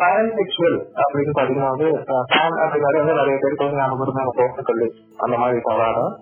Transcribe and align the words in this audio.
பாரன்செக்சுவல் 0.00 0.78
அப்படின்னு 1.02 1.32
பாத்தீங்கன்னா 1.36 1.68
வந்து 1.74 1.88
ஃபேன் 2.30 2.56
அப்படின்னாலே 2.62 3.00
வந்து 3.02 3.18
நிறைய 3.18 3.36
பேருக்கு 3.42 3.66
வந்து 3.66 3.78
ஞாபகம் 3.80 4.04
இருந்தாங்க 4.06 4.32
போக்குக்கல் 4.38 4.80
அந்த 5.24 5.34
மாதிரி 5.42 5.58
தவறாதான் 5.68 6.14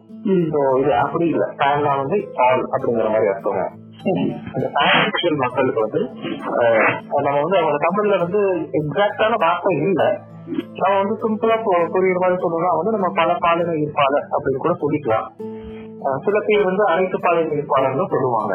ஸோ 0.55 0.59
இது 0.81 0.91
அப்படி 1.05 1.27
இல்லை. 1.35 1.47
ஃபேன்னா 1.61 1.93
வந்து 2.03 2.17
ஆல் 2.47 2.65
அப்படிங்கிற 2.75 3.07
மாதிரி 3.15 3.31
அர்த்தங்க. 3.33 3.63
இந்த 4.57 4.67
பாரன்செக்சுவல் 4.77 5.41
மக்களுக்கு 5.45 5.81
வந்து 5.87 6.03
நம்ம 7.27 7.39
வந்து 7.45 7.59
அவங்க 7.61 7.79
தமிழ்ல 7.87 8.19
வந்து 8.25 8.43
எக்ஸாக்டான 8.81 9.39
வார்த்தை 9.45 9.73
இல்லை. 9.87 10.09
நம்ம 10.83 10.95
வந்து 11.03 11.17
சிம்பிளா 11.25 11.57
புரியுற 11.95 12.21
மாதிரி 12.25 12.43
சொல்லணும்னா 12.45 12.73
வந்து 12.81 12.95
நம்ம 12.99 13.11
பல 13.21 13.39
பாலின 13.47 13.79
இருப்பாளர் 13.85 14.29
அப்படின்னு 14.35 14.65
கூட 14.67 14.75
சொல்லிக்கலாம். 14.85 15.27
சில 16.27 16.37
பேர் 16.47 16.71
வந்து 16.71 16.85
அனைத்து 16.93 17.19
பாலின 17.27 17.53
இருப்பாளர்னு 17.59 18.13
சொல்லுவாங்க. 18.15 18.55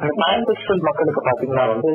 பாரன்செக்சுவல் 0.00 0.86
மக்களுக்கு 0.88 1.22
பாத்தீங்கன்னா 1.24 1.64
வந்து 1.72 1.90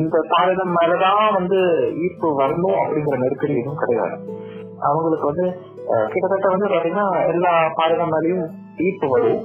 இந்த 0.00 0.16
பாலினம் 0.32 0.74
மேலதான் 0.76 1.32
வந்து 1.38 1.58
ஈர்ப்பு 2.02 2.28
வரணும் 2.40 2.76
அப்படிங்கிற 2.82 3.16
நெருக்கடி 3.22 3.54
எதுவும் 3.60 3.80
கிடையாது. 3.82 4.16
அவங்களுக்கு 4.88 5.26
வந்து 5.30 5.46
கிட்டத்தட்ட 6.12 6.48
வந்து 6.54 6.68
பாத்தீங்கன்னா 6.74 7.06
எல்லா 7.32 7.52
பாலினம் 7.78 8.12
மேலேயும் 8.14 8.44
ஈர்ப்பு 8.86 9.08
வரும். 9.08 9.40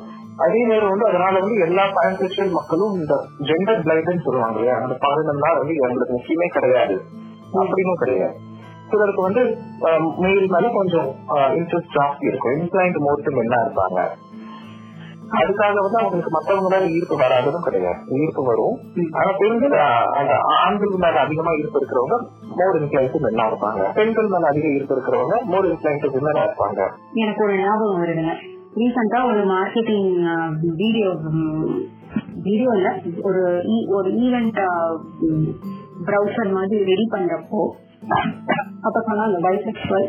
அதே 0.46 0.62
நேரம் 0.70 0.92
வந்து 0.94 1.08
அதனால 1.10 1.34
வந்து 1.40 1.58
எல்லா 1.68 1.84
பாரன்செக்சுவல் 1.98 2.58
மக்களும் 2.60 2.96
இந்த 3.00 3.14
ஜெண்டர் 3.50 3.84
பிளைண்ட்னு 3.86 4.26
சொல்லுவாங்க 4.28 4.60
இல்லையா? 4.60 4.78
அந்த 4.82 4.96
பாலினம் 5.06 5.44
தான் 5.46 5.58
வந்து 5.58 5.76
எங்களுக்கு 5.88 6.18
முக்கியமே 6.18 6.48
கிடையாது. 6.58 6.98
அப்படின்னு 7.62 7.96
கிடையாது. 8.04 8.36
சிலருக்கு 8.90 9.22
வந்து 9.22 9.44
மெயில் 10.24 10.48
மேல 10.54 10.66
கொஞ்சம் 10.74 11.10
இன்ட்ரெஸ்ட் 11.60 11.96
ஜாஸ்தி 11.98 12.26
இருக்கும். 12.32 12.58
இன்க்ளைண்ட் 12.62 12.98
மோட்டும் 13.06 13.42
என்ன 13.44 13.56
இருப்பாங்க. 13.66 14.00
அதுக்காக 15.40 15.76
வந்து 15.86 16.00
அவங்களுக்கு 16.00 16.32
மத்தவங்க 16.32 16.70
மேல 16.74 16.90
ஈர்ப்பு 16.96 17.16
வராததும் 17.22 17.66
கிடையாது. 17.68 18.00
ஈர்ப்பு 18.22 18.42
வரும். 18.44 18.76
ஆனா 19.20 19.32
பெண்கள் 19.40 19.76
அந்த 20.20 20.34
ஆண்கள் 20.62 20.94
மேல 21.04 21.20
அதிகமா 21.26 21.52
ஈர்ப்பு 21.62 21.80
இருக்கிறவங்க 21.80 22.18
மோர் 22.60 22.78
இன்க்ளைண்ட் 22.82 23.16
மென்னா 23.26 23.46
இருப்பாங்க? 23.52 23.94
பெண்கள் 24.00 24.28
மேல 24.28 24.48
அதிக 24.48 24.68
ஈர்ப்பு 24.78 24.96
இருக்கிறவங்க 24.96 25.38
மோர் 25.54 25.68
இன்க்ளைண்ட் 25.72 26.06
விமனா 26.16 26.44
இருப்பாங்க? 26.48 26.82
எனக்கு 27.24 27.44
ஒரு 27.44 27.56
ஞாபகம் 27.64 28.02
வருதுங்க. 28.04 28.36
ரீசெண்டா 28.80 29.20
ஒரு 29.32 29.42
மார்க்கெட்டிங் 29.46 30.08
வீடியோ 30.82 31.10
வீடியோ 32.48 32.72
இல்ல 32.78 32.90
ஒரு 33.22 33.42
ஒரு 33.98 34.10
ஈவெண்ட் 34.26 34.60
ப்ரௌசர் 36.08 36.52
மாதிரி 36.52 36.84
ரெடி 36.92 37.06
பண்றப்போ 37.14 37.62
அப்ப 38.88 38.98
சொன்னாங்க 39.08 39.38
பைசெக்சுவல் 39.46 40.08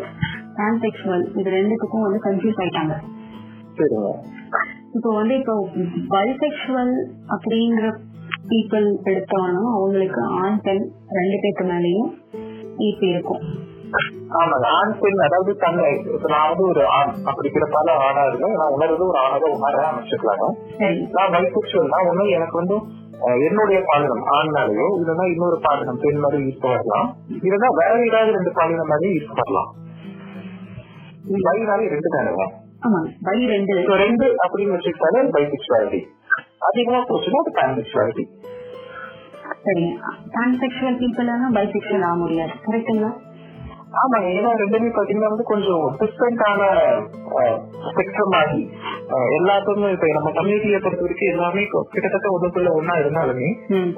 டிரான்செக்சுவல் 0.57 1.25
இது 1.39 1.51
ரெண்டுத்துக்கும் 1.51 2.07
வந்து 2.07 2.21
கன்ஃபியூஸ் 2.27 2.61
ஆயிட்டாங்க. 2.63 2.97
சரிங்க. 3.79 4.11
இப்போ 4.97 5.11
வந்து 5.15 5.35
இப்போ 5.35 5.55
பைசெக்சுவல் 6.09 6.95
அப்படிங்கிற 7.35 7.87
பீப்புள் 8.51 8.87
எடுத்தோம்னா 9.11 9.63
அவங்களுக்கு 9.77 10.21
ஆண் 10.43 10.61
பெண் 10.63 10.85
ரெண்டு 11.19 11.37
பேருக்கு 11.43 11.65
மேலேயும் 11.65 12.11
ஈர்ப்பு 12.79 13.07
இருக்கும். 13.09 13.43
ஆமாங்க. 14.39 14.67
ஆண் 14.79 14.95
பெண் 15.01 15.19
அதாவது 15.19 15.57
தன்னை 15.57 15.85
இப்ப 16.15 16.29
நான் 16.29 16.49
வந்து 16.49 16.65
ஒரு 16.67 16.83
ஆண். 16.87 17.13
அப்படி 17.25 17.49
பிறப்பால 17.49 17.95
ஆணா 18.07 18.23
இருக்கேன் 18.29 18.57
நான் 18.61 18.75
உணர்றது 18.77 19.05
ஒரு 19.09 19.19
ஆணாக 19.19 19.51
உணர 19.57 19.83
அமைச்சுக்கலாங்க. 19.91 20.47
சரி. 20.79 21.01
நான் 21.13 21.33
பைசெக்சுவல்னா 21.35 22.01
ஒண்ணு 22.11 22.27
எனக்கு 22.29 22.57
வந்து 22.57 22.79
என்னுடைய 23.47 23.79
பாலினம் 23.87 24.25
ஆண்னாலேயோ 24.37 24.87
இல்லைன்னா 24.99 25.27
இன்னொரு 25.33 25.59
பாலினம் 25.63 26.01
பெண் 26.03 26.19
மாதிரி 26.19 26.43
ஈர்ப்பு 26.49 26.69
வரலாம் 26.69 27.09
இல்லைன்னா 27.43 27.69
வேற 27.81 27.93
ஏதாவது 28.09 28.33
ரெண்டு 28.33 28.53
பாலினம் 28.53 28.93
மாதிரி 28.93 29.11
ஈர்ப்பு 29.15 29.41
வரலாம். 29.43 29.71
ரெண்டு 31.95 32.11
ஆமா 32.19 32.47
பை 33.27 33.37
ரெண்டு. 33.55 33.75
ரெண்டு 34.05 34.27
அப்படின்னு 34.45 34.75
வச்சுக்கிட்டாலே 34.75 35.23
பைசெக்சுவாலிட்டி 35.37 36.01
அதிகமா 36.69 37.01
போச்சுன்னா 37.11 37.41
அது 37.43 37.53
பான்செக்சுவாலிட்டி 37.61 38.25
சரி 39.67 39.87
டிரான்செக்சுவல் 40.35 40.99
பீப்புள் 40.99 41.31
எல்லாம் 41.35 41.55
பைசெக்சுவல் 41.55 42.05
ஆக 42.09 42.17
முடியாது. 42.17 42.53
கரெக்டுங்களா 42.67 43.13
ஆமாங்க 44.01 44.29
ஏன்னா 44.37 44.51
ரெண்டுமே 44.61 44.89
பாத்தீங்கன்னா 44.97 45.29
வந்து 45.33 45.45
கொஞ்சம் 45.51 45.85
டிஃப்ரெண்டான 46.01 46.63
ஸ்பெக்ட்ரம் 47.87 48.35
ஆகி 48.39 48.61
எல்லாத்துக்குமே 49.37 49.91
இப்ப 49.95 50.09
நம்ம 50.17 50.31
கம்யூனிட்டியை 50.31 50.81
பொறுத்த 50.81 51.05
வரைக்கும் 51.05 51.33
எல்லாமே 51.35 51.63
கிட்டத்தட்ட 51.95 52.29
ஒன்றுக்குள்ள 52.35 52.71
ஒன்னா 52.79 52.95
இருந்தாலுமே 53.03 53.49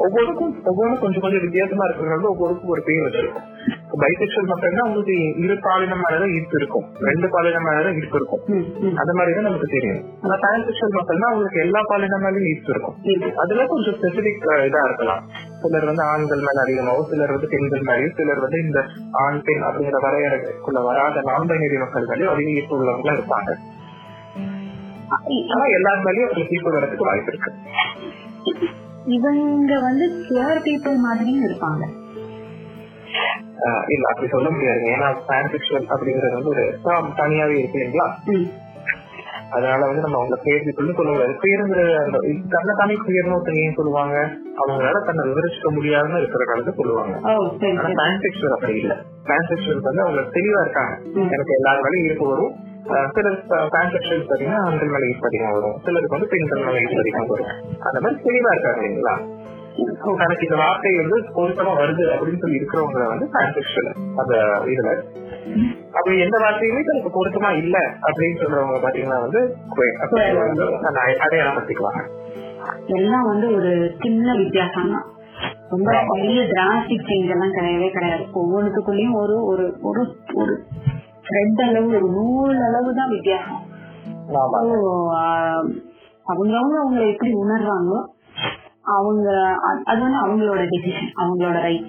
ஒவ்வொருக்கும் 0.04 0.52
ஒவ்வொன்றும் 0.70 1.02
கொஞ்சம் 1.04 1.24
கொஞ்சம் 1.24 1.44
வித்தியாசமா 1.46 1.86
இருக்கிறதுனால 1.88 2.30
ஒவ்வொருக்கும் 2.34 2.74
ஒரு 2.74 2.84
பேர் 2.88 3.06
வச்சிருக்கும். 3.06 3.48
பைசெக்சுவல் 4.00 4.50
மட்டும்னா 4.50 4.82
உங்களுக்கு 4.86 5.14
இரு 5.42 5.58
பாலினம் 5.66 6.02
மேலதான் 6.04 6.32
ஈர்ப்பு 6.36 6.56
இருக்கும். 6.60 6.86
ரெண்டு 7.08 7.28
பாலினம் 7.28 7.66
மேலதான் 7.68 7.96
ஈர்ப்பு 8.00 8.16
இருக்கும். 8.20 8.42
அந்த 9.00 9.12
மாதிரி 9.12 9.34
தான் 9.34 9.46
நமக்கு 9.48 9.68
தெரியும். 9.74 10.02
ஆனா 10.22 10.34
டிரான்செக்சுவல் 10.44 10.96
மக்கள்னா 10.98 11.30
உங்களுக்கு 11.32 11.60
எல்லா 11.60 11.80
பாலினம் 11.86 12.24
மேலயும் 12.24 12.48
ஈர்ப்பு 12.52 12.72
இருக்கும். 12.74 12.96
இருக்கு. 13.02 13.30
அதுல 13.36 13.66
கொஞ்சம் 13.66 13.94
ஸ்பெசிபிக் 13.94 14.46
இதா 14.68 14.82
இருக்கலாம். 14.84 15.22
சிலர் 15.62 15.84
வந்து 15.84 16.02
ஆண்கள் 16.02 16.38
மேல 16.38 16.60
அதிகமாகவும் 16.62 17.10
சிலர் 17.12 17.30
வந்து 17.30 17.48
பெண்கள் 17.48 17.86
மேலேயும் 17.90 18.16
சிலர் 18.20 18.40
வந்து 18.40 18.60
இந்த 18.60 18.86
ஆண் 19.10 19.42
பெண் 19.42 19.66
அப்படிங்கிற 19.68 20.00
வரையறைக்குள்ள 20.06 20.82
வராத 20.82 21.22
நான் 21.24 21.48
பைனரி 21.48 21.78
மக்கள் 21.78 22.06
மேலேயும் 22.06 22.34
அதிக 22.34 22.50
ஈர்ப்பு 22.50 22.76
உள்ளவங்களா 22.78 23.16
இருப்பாங்க. 23.18 23.50
ஆனா 25.54 25.64
எல்லார் 25.78 26.04
மேலேயும் 26.04 26.28
அவங்களுக்கு 26.28 26.56
ஈர்ப்பு 26.56 26.76
வரதுக்கு 26.78 27.08
வாய்ப்பு 27.10 27.32
இருக்கு. 27.34 27.52
இவங்க 29.04 29.80
வந்து 29.80 30.06
பியூர் 30.28 30.60
பீப்புள் 30.64 30.96
மாதிரியும் 30.96 31.46
இருப்பாங்க. 31.48 31.84
இல்ல 33.88 34.04
அப்படி 34.08 34.28
சொல்ல 34.28 34.48
முடியாதுங்க. 34.50 34.90
ஏன்னா 34.96 35.16
டிரான்செக்சுவல் 35.28 35.90
அப்படிங்கிறது 35.90 36.32
வந்து 36.32 36.48
ஒரு 36.48 36.64
தனியாவே 37.16 37.58
இருக்கு 37.58 37.78
இல்லைங்களா? 37.78 38.08
அதனால 39.50 39.86
வந்து 39.86 40.00
நம்ம 40.00 40.18
அவங்க 40.18 40.36
பேர் 40.42 40.74
சொல்ல 40.74 40.92
முடியாது 40.96 41.32
பேருங்கிற 41.42 42.04
அந்த 42.04 42.18
தன்னை 42.48 42.74
தானே 42.76 42.94
பேர்னு 43.06 43.34
ஒருத்தங்க 43.34 43.60
ஏன் 43.60 43.74
சொல்லுவாங்க? 43.74 44.16
அவங்களால 44.56 45.04
தன்னை 45.04 45.28
விவரிச்சுக்க 45.28 45.70
முடியாதுன்னு 45.70 46.18
இருக்கிறனால 46.18 46.74
சொல்லுவாங்க. 46.76 47.14
ஓ 47.22 47.56
சரி 47.58 47.76
ஆனா 47.76 48.04
அப்படி 48.52 48.78
இல்ல. 48.78 48.96
டிரான்செக்சுவல் 49.24 49.80
வந்து 49.80 50.02
அவங்க 50.02 50.20
தெளிவா 50.20 50.60
இருக்காங்க. 50.60 50.94
எனக்கு 51.30 51.54
எல்லாரும் 51.54 51.82
மேலே 51.82 52.04
ஈர்ப்பு 52.04 52.28
வரும். 52.28 52.52
அஹ் 52.84 53.10
சிலர் 53.14 53.46
டிரான்செக்சுவல் 53.46 54.28
பாத்தீங்கன்னா 54.28 54.60
ஆண்கள் 54.60 54.88
மேல 54.88 55.06
ஈர்ப்பு 55.06 55.26
அதிகம் 55.26 55.52
வரும். 55.52 55.80
சிலருக்கு 55.84 56.16
வந்து 56.18 56.28
பெண்கள் 56.28 56.64
மேல 56.64 56.80
ஈர்ப்பு 56.80 56.98
அதிகம் 56.98 57.26
வரும். 57.26 57.50
அந்த 57.80 58.00
மாதிரி 58.00 58.22
தெளிவா 58.22 58.52
இருக்காங்க 58.52 58.86
இல்லைங்களா? 58.86 59.16
தனக்கு 60.20 60.46
இந்த 60.46 60.56
வார்த்தை 60.62 60.90
வந்து 61.00 61.16
பொருத்தமா 61.36 61.72
வருது 61.80 62.04
அப்படின்னு 62.14 62.40
சொல்லி 62.42 62.58
இருக்கிறவங்க 62.60 63.04
வந்து 63.12 63.26
டிரான்செக்சுவல் 63.34 63.90
அந்த 64.20 64.34
இதுல. 64.72 64.92
அப்படி 65.96 66.14
எந்த 66.24 66.36
வார்த்தையுமே 66.44 66.80
தனக்கு 66.88 67.10
பொருத்தமா 67.16 67.50
இல்ல 67.62 67.76
அப்படின்னு 68.08 68.40
சொல்றவங்க 68.40 68.80
பாத்தீங்கன்னா 68.84 69.20
வந்து 69.26 69.40
அந்த 70.88 70.98
அடையாளப்படுத்திக்குவாங்க 71.26 72.02
எல்லாம் 72.98 73.26
வந்து 73.26 73.46
ஒரு 73.56 73.72
சின்ன 74.02 74.34
வித்தியாசம் 74.36 74.92
தான். 74.94 75.06
ரொம்ப 75.72 75.90
பெரிய 76.10 76.40
டிராஸ்டிக் 76.52 77.08
சேஞ்ச் 77.08 77.32
எல்லாம் 77.34 77.56
கிடையவே 77.56 77.88
கிடையாது. 77.96 78.24
ஒவ்வொன்றுக்குள்ளயும் 78.40 79.16
ஒரு 79.22 79.36
ஒரு 79.50 79.64
ஒரு 79.82 80.02
ஒரு 80.34 80.54
த்ரெட் 81.28 81.62
அளவு 81.66 81.88
ஒரு 81.98 82.08
நூல் 82.18 82.60
அளவு 82.68 82.90
தான் 82.94 83.12
வித்தியாசம். 83.16 83.64
அவங்கவங்க 86.30 86.76
அவங்களை 86.80 87.04
எப்படி 87.12 87.30
உணர்றாங்களோ 87.44 88.00
அவங்க 88.96 89.28
அது 89.84 90.00
வந்து 90.00 90.20
அவங்களோட 90.24 90.60
டெசிஷன் 90.64 91.10
அவங்களோட 91.16 91.60
ரைட் 91.62 91.86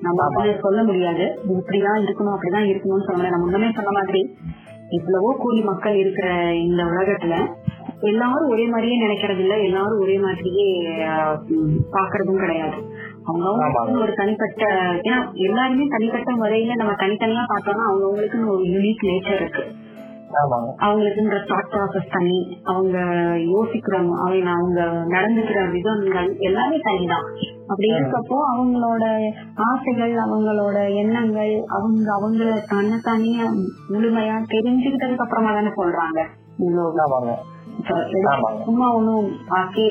நம்ம 0.00 0.22
வந்து 0.34 0.60
சொல்ல 0.60 0.82
முடியாது. 0.82 1.24
இப்படிதான் 1.48 2.02
இருக்கணும் 2.02 2.34
அப்படிதான் 2.34 2.68
இருக்கணும்னு 2.70 3.06
சொல்ல 3.06 3.16
முடியாது 3.16 3.34
நம்ம 3.34 3.46
முன்னமே 3.46 3.72
சொன்ன 3.74 3.90
மாதிரி 3.90 4.20
இவ்வளவோ 4.90 5.30
கோடி 5.38 5.60
மக்கள் 5.62 5.94
இருக்கிற 5.94 6.28
இந்த 6.54 6.82
உலகத்துல 6.84 7.34
எல்லாரும் 8.00 8.48
ஒரே 8.48 8.64
மாதிரியே 8.66 8.96
நினைக்கிறது 9.06 9.38
இல்ல. 9.38 9.54
எல்லாரும் 9.58 10.00
ஒரே 10.00 10.18
மாதிரியே 10.18 10.66
பாக்குறதும் 11.92 12.40
கிடையாது. 12.40 12.78
அவங்கவுங்க 13.26 14.00
ஒரு 14.00 14.12
தனிப்பட்ட 14.14 14.62
ஏன்னா 15.02 15.18
எல்லாருமே 15.34 15.86
தனிப்பட்ட 15.86 16.30
முறையில 16.36 16.74
நம்ம 16.74 16.92
தனித்தனியா 16.92 17.44
பார்த்தோம்னா 17.48 17.86
அவங்கவுங்களுக்குன்னு 17.90 18.48
ஒரு 18.48 18.64
யூனிக் 18.64 19.06
நேச்சர் 19.06 19.40
இருக்கு. 19.40 19.64
அவங்களுக்குன்ற 20.34 21.36
தாட் 21.46 21.70
ப்ராசஸ் 21.72 22.12
தனி. 22.12 22.60
அவங்க 22.64 22.98
யோசிக்கிறவங்க 23.52 24.14
அவங்க 24.18 24.50
அவங்க 24.50 24.82
நடந்துக்கிற 25.08 25.70
விதங்கள் 25.70 26.36
எல்லாமே 26.38 26.76
தனிதான். 26.76 27.26
அப்படி 27.66 27.88
இருக்கப்போ 27.92 28.36
அவங்களோட 28.52 29.04
ஆசைகள் 29.54 30.14
அவங்களோட 30.14 30.94
எண்ணங்கள் 30.94 31.64
அவங்க 31.68 32.08
அவங்கள 32.20 32.60
தன்னைத்தானே 32.68 33.34
முழுமையா 33.90 34.36
தெரிஞ்சுக்கிட்டதுக்கு 34.50 35.24
அப்புறமா 35.26 35.52
தானே 35.52 35.68
சொல்றாங்க. 35.68 36.20
சும்மா 38.64 38.94
ஒண்ணும் 38.94 39.28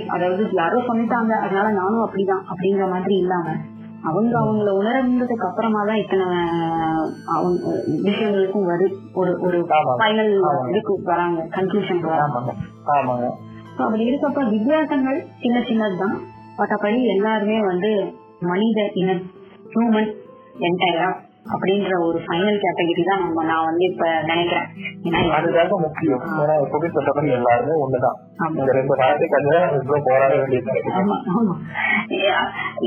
அதாவது 0.08 0.48
யாரோ 0.52 0.80
சொல்லிட்டாங்க 0.80 1.32
அதனால 1.32 1.70
நானும் 1.72 2.04
அப்படிதான் 2.06 2.44
அப்படிங்கிற 2.52 2.90
மாதிரி 2.90 3.16
இல்லாம. 3.16 3.56
அவங்க 4.04 4.34
அவங்கள 4.40 4.70
உணர்ந்ததுக்கு 4.78 5.46
அப்புறமா 5.48 5.82
தான் 5.86 5.96
இத்தனை 5.96 6.26
அவங்க 7.28 7.72
விஷயங்களுக்கும் 8.04 8.66
வரு 8.66 8.86
ஒரு 9.14 9.32
ஒரு. 9.42 9.58
ஃபைனல். 10.00 10.32
இதுக்கு 10.70 10.94
வராங்க 11.04 11.42
கன்க்ளூஷன் 11.52 12.02
வராங்க 12.08 13.30
அப்படி 13.80 14.04
இருக்கப்ப 14.06 14.42
வித்தியாசங்கள் 14.50 15.20
சின்ன 15.42 15.58
சின்னதுதான் 15.68 16.16
மற்றபடி 16.58 17.00
எல்லாருமே 17.08 17.58
வந்து 17.64 17.92
மனித 18.44 18.80
இன 18.94 19.10
ஹியூமன் 19.72 20.10
என்டையரா 20.62 21.10
அப்படின்ற 21.46 21.94
ஒரு 22.08 22.18
ஃபைனல் 22.26 22.60
கேட்டகரி 22.64 23.04
தான் 23.04 23.22
நம்ம 23.24 23.44
நான் 23.44 23.66
வந்து 23.66 23.84
இப்ப 23.86 24.06
நினைக்கிறேன். 24.30 24.68
அதுதாங்க 25.38 25.78
முக்கியம். 25.86 26.22
ஏன்னா 26.42 26.56
எப்பவுமே 26.66 26.90
சொல்ற 26.98 27.12
மாதிரி 27.16 27.36
எல்லாருமே 27.38 27.76
ஒண்ணுதான். 27.84 28.18
இந்த 28.58 28.72
ரெண்டு 28.78 28.96
வார்த்தைக்காக 29.02 29.48
இவ்வளவு 29.80 30.06
போராட 30.10 30.32
வேண்டியது 30.36 30.72
இருக்கு. 30.72 30.94
ஆமா 31.00 31.18
ஆமா. 31.38 31.56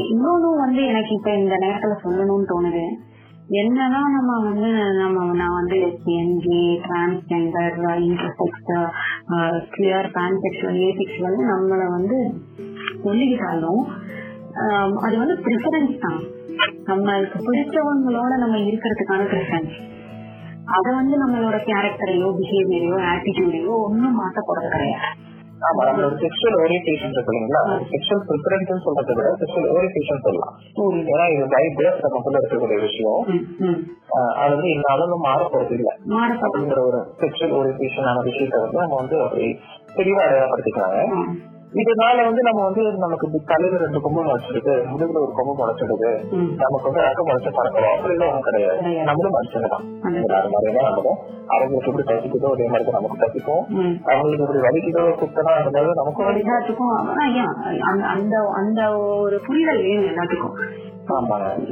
இன்னொன்னு 0.04 0.50
வந்து 0.64 0.84
எனக்கு 0.84 1.12
இப்ப 1.14 1.32
இந்த 1.34 1.56
நேரத்துல 1.64 1.96
சொல்லணும்னு 2.04 2.50
தோணுது. 2.52 2.84
என்னதான் 3.60 4.14
நம்ம 4.16 4.32
வந்து 4.44 4.68
நம்ம 5.00 5.24
நான் 5.40 5.58
வந்து 5.58 5.76
எஸ்பிஎன்ஜி 5.88 6.60
transgender 6.86 7.74
intersex 8.06 8.70
queer 9.74 10.08
transsexual 10.14 10.78
asexual 10.88 11.36
நம்மளை 11.50 11.88
வந்து 11.96 12.18
சொல்லிக்கிட்டாலும் 13.04 13.82
அது 15.06 15.14
வந்து 15.18 15.36
ப்ரிஃபரன்ஸ் 15.44 15.94
தான். 15.98 16.18
நம்மளுக்கு 16.84 17.38
பிடிச்சவங்களோட 17.46 18.32
நம்ம 18.38 18.56
இருக்கிறதுக்கான 18.58 19.26
ப்ரிஃபரன்ஸ் 19.30 19.76
அத 20.66 20.86
வந்து 20.94 21.16
நம்மளோட 21.18 21.56
கேரக்டரையோ 21.64 22.28
பிஹேவியரையோ 22.38 22.96
ஆட்டிடியூடையோ 23.12 23.72
ஒன்னும் 23.86 24.18
மாத்த 24.20 24.40
போறது 24.46 24.68
கிடையாது. 24.68 25.08
ஆமா 25.60 25.82
நம்மளோட 25.84 26.14
செக்ஷுவல் 26.14 26.56
ஓரியன்டேஷன் 26.62 27.12
இருக்கு 27.12 27.32
இல்லைங்களா? 27.32 27.60
செக்ஷுவல் 27.92 28.24
ப்ரிஃபரன்ஸ் 28.28 28.84
சொல்றதை 28.86 29.12
விட 29.14 29.28
செக்ஷுவல் 29.42 29.70
ஓரியன்டேஷன் 29.74 30.22
சொல்லலாம். 30.22 30.54
ஏன்னா 31.12 31.26
இது 31.34 31.44
பைபிள் 31.48 31.88
நமக்குள்ள 32.00 32.40
இருக்கக்கூடிய 32.40 32.78
விஷயம். 32.80 33.20
அது 34.34 34.50
வந்து 34.54 34.70
என்னாலும் 34.70 35.24
மாற 35.28 35.40
போறது 35.52 35.74
இல்ல. 35.78 35.90
அப்படிங்கிற 36.42 36.80
ஒரு 36.90 37.00
செக்ஷுவல் 37.22 37.56
ஓரியன்டேஷனான 37.60 38.22
விஷயத்தை 38.22 38.60
வந்து 38.60 38.78
நம்ம 38.78 38.94
வந்து 38.94 39.18
அப்படி 39.22 39.48
தெளிவா 39.96 40.22
அடையாளப்படுத்திக்கிறாங்க. 40.26 41.00
ம். 41.16 41.32
இதனால 41.74 42.24
வந்து 42.26 42.42
நம்ம 42.42 42.60
வந்து 42.64 42.82
நமக்கு 42.98 43.26
தலையில 43.46 43.78
ரெண்டு 43.78 44.00
கொம்பு 44.00 44.20
முளைச்சிருக்கு 44.20 44.74
முதுகுல 44.90 45.22
ஒரு 45.22 45.32
கொம்பு 45.32 45.52
முளைச்சிடுது 45.54 46.10
ம். 46.36 46.50
நமக்கு 46.56 46.88
வந்து 46.88 47.02
அக்க 47.04 47.20
முளைச்ச 47.22 47.50
பறக்கிறோம். 47.50 47.94
அப்படிலாம் 47.94 48.28
ஒண்ணும் 48.28 48.46
கிடையாது. 48.48 48.76
நம்மளும் 49.08 49.36
மனுஷங்க 49.36 49.68
தான் 49.68 49.86
அது. 50.04 50.20
எல்லாரும் 50.20 50.54
மாதிரி 50.54 50.74
தான் 50.76 50.88
நம்மளும் 50.88 51.18
அவங்களுக்கு 51.48 51.90
எப்படி 51.90 52.06
பசிக்குதோ 52.10 52.52
அதே 52.52 52.66
மாதிரி 52.66 52.86
தான் 52.86 52.98
நமக்கு 52.98 53.18
பசிக்கும். 53.24 53.64
அவங்களுக்கு 54.06 54.44
எப்படி 54.44 54.62
வலிக்குதோ 54.66 55.04
குத்தனா 55.16 55.54
மாதிரி 55.68 55.98
நமக்கும் 56.00 56.30
எல்லாத்துக்கும் 56.34 56.94
அந்த- 58.12 58.46
அந்த 58.54 58.82
ஒரு 59.18 59.38
புரிதல் 59.46 59.82
வேணும் 59.82 60.10
எல்லாத்துக்கும். 60.12 60.56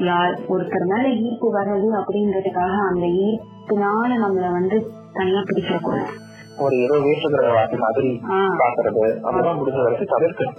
யார் 0.05 0.35
ஒருத்தர் 0.49 0.89
மேல 0.89 1.07
ஈர்ப்பு 1.21 1.49
வர்றது 1.55 1.89
அப்படின்றதுக்காக 2.01 2.75
அந்த 2.89 3.07
ஈர்ப்புனால 3.23 4.11
நம்மள 4.25 4.51
வந்து 4.53 4.77
தனியா 5.13 5.41
பிடிச்சிடக்கூடாது 5.43 6.13
ஒரு 6.65 6.75
ஏதோ 6.85 6.97
வேற்றுகிற 7.05 7.53
வாசி 7.57 7.77
மாதிரி. 7.83 8.11
பாக்குறது 8.63 9.05
அதெல்லாம் 9.27 9.59
முடிஞ்ச 9.61 9.79
வரைக்கும் 9.85 10.13
தவிர்க்கணும் 10.15 10.59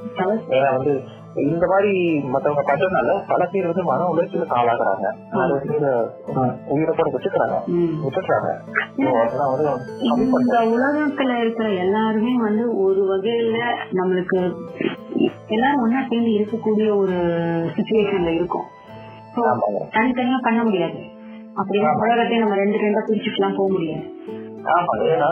ஏன்னா 0.56 0.70
வந்து 0.78 0.94
இந்த 1.44 1.66
மாதிரி 1.72 1.92
மத்தவங்க 2.34 2.64
பண்றதுனால 2.68 3.14
பல 3.30 3.46
பேர் 3.52 3.70
வந்து 3.70 3.84
மன 3.84 4.08
உளைச்சலுக்கு 4.12 4.58
ஆளாகிறாங்க. 4.60 5.08
நிறைய 5.38 5.60
பேர் 5.70 5.88
உயிரை 6.74 6.92
கூட 6.98 7.08
விட்டுக்கிறாங்க. 7.14 7.58
கம்மி 10.10 10.26
இந்த 10.42 10.60
உலகத்துல 10.76 11.38
இருக்கிற 11.44 11.70
எல்லாருமே 11.86 12.34
வந்து 12.48 12.66
ஒரு 12.86 13.04
வகையில 13.12 13.58
நம்மளுக்கு 14.00 14.40
எல்லாரும் 15.56 15.82
ஒன்னா 15.86 16.02
சேர்ந்து 16.10 16.32
இருக்கக்கூடிய 16.38 16.90
ஒரு 16.98 17.18
சுச்சுவேஷன்ல 17.76 18.34
இருக்கும். 18.40 18.68
தனித்தனியா 19.98 20.40
பண்ண 20.48 20.64
முடியாது. 20.64 21.02
அப்படின்னா 21.62 21.90
உலகத்தை 22.04 22.38
நம்ம 22.38 22.56
ரெண்டு 22.56 22.78
ரெண்டா 22.84 23.02
பிரிச்சுட்டுலாம் 23.10 23.58
போக 23.58 23.70
முடியாது. 23.74 24.06
ஆமா 24.64 24.94
ஏன்னா 25.06 25.30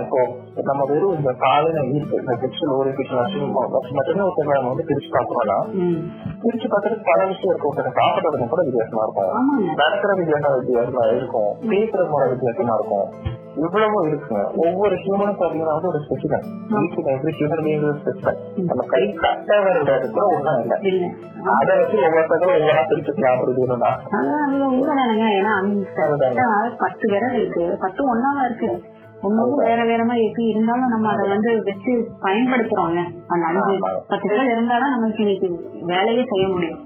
இப்போ 0.00 0.18
நம்ம 0.62 0.84
வெறும் 0.84 1.16
இந்த 1.16 1.32
காலையில 1.38 1.80
ஈர்ப்பு 1.86 2.18
இந்த 2.18 2.34
செக்ஷுவல் 2.34 2.74
ஓரியன்டேஷன் 2.78 3.54
மட்டுமே 3.94 4.22
ஒருத்தர் 4.22 4.50
நம்ம 4.50 4.68
வந்து 4.68 4.86
பிரிச்சு 4.88 5.10
பார்க்கறோம்னா 5.12 5.58
ம். 5.80 5.98
பிரிச்சு 6.42 6.66
பார்க்கறதுக்கு 6.66 7.10
பல 7.10 7.24
விஷயம் 7.26 7.52
இருக்கும். 7.52 7.70
ஒருத்தர் 7.70 7.98
சாப்பிடுறது 7.98 8.48
கூட 8.48 8.62
வித்தியாசமா 8.62 9.02
இருக்கும். 9.02 9.74
நடக்கிற 9.74 10.14
வித்தியாசம் 10.14 10.58
வித்தியாசமா 10.58 11.04
இருக்கும். 11.10 11.52
பேசுற 11.70 12.08
முறை 12.08 12.28
வித்தியாசமா 12.28 12.74
இருக்கும். 12.74 13.08
இவ்வளவு 13.62 13.98
இருக்குங்க 14.08 14.42
ஒவ்வொரு 14.64 14.94
ஹியூமனும் 15.02 15.38
பாத்தீங்கன்னா 15.40 15.76
வந்து 15.76 15.90
ஒரு 15.92 16.00
ஸ்பெசிஃபன் 16.04 16.46
எவ்ரி 17.14 17.32
ஹியூமன் 17.38 17.62
பீங் 17.66 17.86
ஸ்பெசிஃபன் 18.02 18.38
நம்ம 18.68 18.84
கை 18.92 19.02
கட்ட 19.22 19.60
வேற 19.64 19.78
கூட 20.16 20.24
ஒண்ணும் 20.34 20.60
இல்லை. 20.90 21.08
அதை 21.58 21.72
வச்சு 21.80 21.96
ஒவ்வொருத்தரும் 22.06 22.54
ஒவ்வொன்றா 22.58 22.84
பிரிச்சுக்கலாம். 22.90 23.96
அது 24.18 24.64
உண்மைதானங்க 24.70 25.26
ஏன்னா 25.38 25.54
பத்து 26.84 27.04
விரல் 27.14 27.36
இருக்கு. 27.40 27.64
பத்து 27.84 28.00
ஒன்னாவா 28.14 28.44
இருக்கு. 28.48 28.70
ஒன்னொன்னு 29.26 29.54
வேற 29.68 29.80
வேறமா 29.84 30.14
இருக்கு 30.22 30.42
இருந்தாலும் 30.50 30.92
நம்ம 30.94 31.06
அதை 31.12 31.24
வந்து 31.34 31.50
வச்சு 31.68 31.92
பயன்படுத்துறோங்க. 32.26 33.00
அந்த 33.32 33.44
அஞ்சு 33.52 33.72
பத்து 34.12 34.26
விரல் 34.32 34.52
இருந்தாதான் 34.54 34.94
நமக்கு 34.96 35.22
இன்னைக்கு 35.24 35.48
வேலையே 35.92 36.24
செய்ய 36.32 36.46
முடியும். 36.54 36.82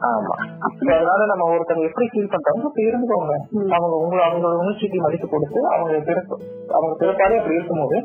ஆமா. 0.00 0.34
அதனால 0.64 1.26
நம்ம 1.26 1.44
ஒருத்தங்க 1.54 1.84
எப்படி 1.84 2.06
ஃபீல் 2.12 2.30
பண்றாங்க 2.30 2.70
இருந்துக்கோங்க. 2.88 3.34
அவங்க 3.70 3.96
உங்களை 3.96 4.22
அவங்களோட 4.28 4.54
உணர்ச்சிக்கு 4.58 5.00
மதிப்பு 5.00 5.28
கொடுத்து 5.28 5.60
அவங்க 5.68 5.98
பிறப்பு 5.98 6.36
அவங்க 6.68 6.94
பிறப்பாலே 7.00 7.38
அப்படி 7.38 7.54
இருக்கும்போது 7.54 7.98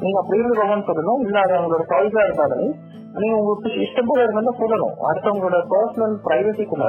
நீங்க 0.00 0.18
அப்படி 0.18 0.40
இருந்துக்கோங்கன்னு 0.40 0.88
சொல்லணும். 0.88 1.20
இல்ல 1.20 1.40
அது 1.40 1.54
அவங்களோட 1.58 1.84
சாய்ஸா 1.88 2.24
இருந்தாலும் 2.24 2.74
நீங்க 3.14 3.36
உங்களுக்கு 3.36 3.68
இஷ்டம் 3.68 4.06
போல 4.06 4.52
சொல்லணும். 4.58 4.94
அடுத்தவங்களோட 5.08 5.58
பர்சனல் 5.70 6.16
பிரைவசிக்குள்ள 6.24 6.88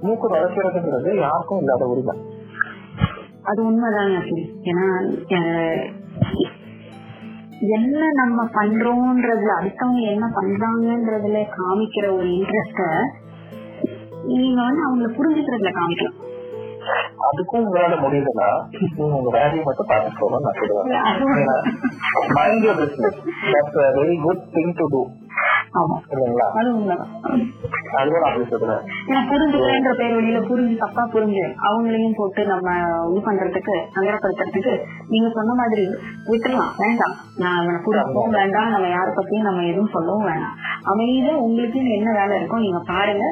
மூக்கு 0.00 0.28
வளர்க்கிறதுங்கிறது 0.28 1.16
யாருக்கும் 1.16 1.58
இல்லாத 1.58 1.84
உரிமை 1.86 2.14
அது 3.42 3.60
உண்மைதாங்க 3.62 4.18
ஏன்னா 4.62 4.88
என்ன 7.58 8.12
நம்ம 8.12 8.48
பண்றோம்ன்றதுல 8.54 9.52
அடுத்தவங்க 9.60 10.00
என்ன 10.00 10.26
பண்றாங்கன்றதுல 10.34 11.38
காமிக்கிற 11.56 12.12
ஒரு 12.16 12.26
இன்ட்ரெஸ்ட 12.26 12.82
நீங்க 14.28 14.60
வந்து 14.62 14.82
அவங்கள 14.86 15.08
புரிஞ்சுக்கிறதுல 15.16 15.72
காமிக்கலாம் 15.76 16.16
அதுக்கும் 17.26 17.62
உங்களால 17.62 17.94
முடியுதுன்னா 18.02 18.48
நீங்க 18.94 19.14
உங்க 19.18 19.30
வேலையை 19.36 19.62
மட்டும் 19.64 19.90
பார்த்துக்கோங்க 19.90 20.38
நான் 20.44 20.58
சொல்லுவேன் 20.58 21.64
mind 22.36 22.66
your 22.66 22.80
business 22.82 23.18
that's 23.52 23.78
very 23.98 24.16
good 24.26 24.44
thing 24.54 24.74
to 24.78 24.86
do 24.92 25.00
அது 26.58 26.74
உண்மைதான் 26.74 27.12
ஏன்னா 29.08 29.20
புரிஞ்சுக்கிறேன்ற 29.30 29.90
பேர் 29.96 30.14
வழியில 30.14 30.38
புரிஞ்சு 30.40 30.76
தப்பா 30.76 31.02
புரிஞ்சு 31.12 31.44
அவங்களையும் 31.68 32.16
போட்டு 32.16 32.46
நம்ம 32.46 32.68
இது 33.10 33.20
பண்றதுக்கு 33.26 33.74
சங்கடப்படுத்துறதுக்கு 33.94 34.74
நீங்க 35.08 35.28
சொன்ன 35.28 35.54
மாதிரி 35.54 35.84
விட்டுறலாம். 36.26 36.72
வேண்டாம். 36.78 37.14
நான் 37.36 37.58
அவனை 37.58 37.82
கொடுக்கவும் 37.82 38.30
வேண்டாம். 38.30 38.70
நம்ம 38.70 38.86
யார 38.86 39.08
பத்தியும் 39.18 39.48
நம்ம 39.48 39.62
எதுவும் 39.62 39.92
சொல்லவும் 39.92 40.24
வேண்டாம் 40.24 40.56
அமைதியா 40.82 41.34
உங்களுக்கு 41.36 41.78
என்ன 41.98 42.12
வேலை 42.12 42.32
இருக்கோ 42.40 42.58
நீங்க 42.58 42.80
பாருங்க. 42.86 43.26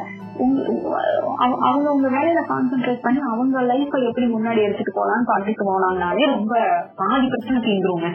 அவங்க 1.69 1.91
உங்க 1.91 2.09
வேலையில 2.09 2.41
கான்சென்ட்ரேட் 2.53 3.03
பண்ணி 3.03 3.21
அவங்க 3.33 3.63
லைஃப 3.63 3.99
எப்படி 4.09 4.27
முன்னாடி 4.27 4.61
எடுத்துட்டு 4.63 4.95
போலாம்னு 4.99 5.27
பண்ணிட்டு 5.27 5.65
போனாங்கனாலே 5.71 6.27
ரொம்ப 6.27 6.55
பாதி 6.97 7.27
பிரச்சனை 7.27 7.61
தீந்துருங்க. 7.63 8.11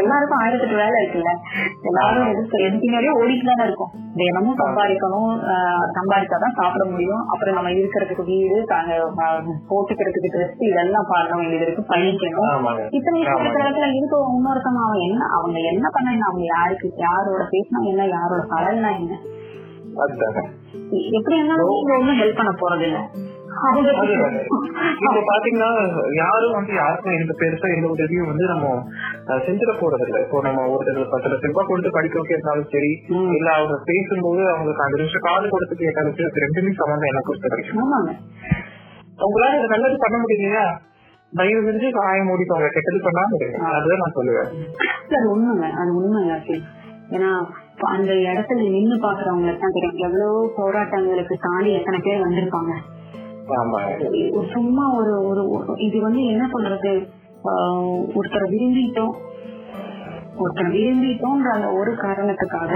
எல்லாருக்கும் 0.00 0.40
ஆயிரத்தெட்டு 0.42 0.76
வேலை 0.82 0.96
இருக்குல்ல? 1.02 1.32
எல்லாரும் 1.82 2.28
எதுக்கு 2.32 2.62
எது 2.66 2.76
பின்னாடியே 2.82 3.12
ஓடிட்டு 3.20 3.44
தானே 3.44 3.64
இருக்கும். 3.64 3.92
தினமும் 4.14 4.58
சம்பாதிக்கணும் 4.62 5.32
சம்பாதிச்சாதான் 5.98 6.56
சாப்பிட 6.58 6.84
முடியும். 6.84 7.22
அப்புறம் 7.28 7.54
நம்ம 7.54 7.70
இருக்கிறதுக்கு 7.70 8.24
வீடு 8.24 8.64
தாங்க 8.64 8.92
போட்டுக்கிறதுக்கு 9.70 10.32
ட்ரெஸ் 10.34 10.64
இதெல்லாம் 10.70 11.08
பண்ண 11.10 11.36
வேண்டியது 11.36 11.66
இருக்கு 11.66 11.84
பண்ணிக்கணும் 11.92 12.50
ஆமாங்க. 12.54 12.84
இத்தனை 12.90 13.20
இடத்துல 13.22 13.66
இருக்க 13.66 14.18
இன்னொருத்தவங்க 14.32 14.82
அவன் 14.86 15.04
என்ன 15.08 15.22
அவங்க 15.38 15.58
என்ன 15.72 15.86
பண்ண 15.92 16.16
அவங்க 16.30 16.44
யாருக்கு 16.56 16.90
யாரோட 17.06 17.44
பேசினா 17.54 17.82
என்ன 17.92 18.06
யாரோட 18.16 18.42
பலன்னா 18.54 18.92
என்ன? 19.00 19.14
எப்படி 21.18 21.36
இருந்தாலும் 21.36 21.72
நீங்க 22.00 22.12
ஹெல்ப் 22.22 22.40
பண்ண 22.40 22.52
போறது 22.60 22.84
இல்ல. 22.88 22.98
இப்ப 25.00 25.20
பாத்தீங்கன்னா 25.28 25.70
யாரும் 26.18 26.56
வந்து 26.56 26.72
யாருக்கும் 26.74 27.16
எந்த 27.16 27.34
பெருசா 27.40 27.68
எந்த 27.74 27.88
உதவியும் 27.94 28.30
வந்து 28.30 28.44
நம்ம 28.46 28.66
செஞ்சிட 29.46 29.72
போறது 29.80 30.04
இல்ல 30.06 30.18
இப்போ 30.24 30.42
நம்ம 30.42 30.66
ஒருத்தர் 30.72 31.12
பத்து 31.12 31.30
லட்சம் 31.32 31.52
ரூபாய் 31.52 31.70
கொண்டு 31.70 31.90
படிக்க 31.90 32.16
வைக்கிறதாலும் 32.20 32.70
சரி. 32.72 32.90
இல்ல 33.36 33.48
அவங்க 33.52 33.76
பேசும்போது 33.90 34.42
அவங்களுக்கு 34.50 34.84
அஞ்சு 34.84 35.00
நிமிஷம் 35.00 35.26
காது 35.26 35.48
கொடுத்து 35.48 35.76
கேட்டாலும் 35.76 36.16
சரி 36.18 36.44
ரெண்டுமே 36.46 36.72
சம்பந்தம் 36.80 37.10
எனக்கு 37.10 37.80
ஆமாங்க. 37.84 38.12
உங்களால 39.20 39.70
நல்லது 39.70 39.96
பண்ண 39.98 40.16
முடியலையா 40.18 40.64
தயவு 41.32 41.62
செஞ்சு 41.64 41.88
காய 41.96 42.18
மூடிக்கோங்க 42.24 42.68
கெட்டது 42.68 43.00
பண்ணாம 43.02 43.38
இருங்க. 43.38 43.56
அதுதான் 43.70 44.02
நான் 44.02 44.16
சொல்லுவேன். 44.18 44.50
அது 45.10 45.26
உண்மைங்க. 45.28 45.66
அது 45.80 45.90
ஆக்சுவலி. 46.36 46.62
ஏன்னா 47.10 47.30
அந்த 47.88 48.12
இடத்துல 48.24 48.62
நின்னு 48.68 48.96
பாக்குறவங்களுக்கு 49.02 49.62
தான் 49.64 49.74
தெரியும். 49.76 50.00
எவ்வளவு 50.06 50.38
போராட்டங்களுக்கு 50.56 51.36
தாண்டி 51.40 51.70
எத்தனை 51.72 51.98
பேர் 52.00 52.24
வந்திருப்பாங்க. 52.24 52.72
சும்மா 54.52 54.84
ஒரு 54.96 55.12
ஒரு 55.28 55.42
இது 55.76 56.00
வந்து 56.00 56.24
என்ன 56.24 56.48
பண்றது 56.52 56.92
ஆஹ் 57.44 58.00
ஒருத்தரை 58.16 58.46
விரும்பிட்டோம். 58.54 59.14
ஒருத்தரை 60.38 60.70
விரும்பிட்டோம்ன்ற 60.76 61.50
அந்த 61.56 61.68
ஒரு 61.72 61.92
காரணத்துக்காக 61.92 62.72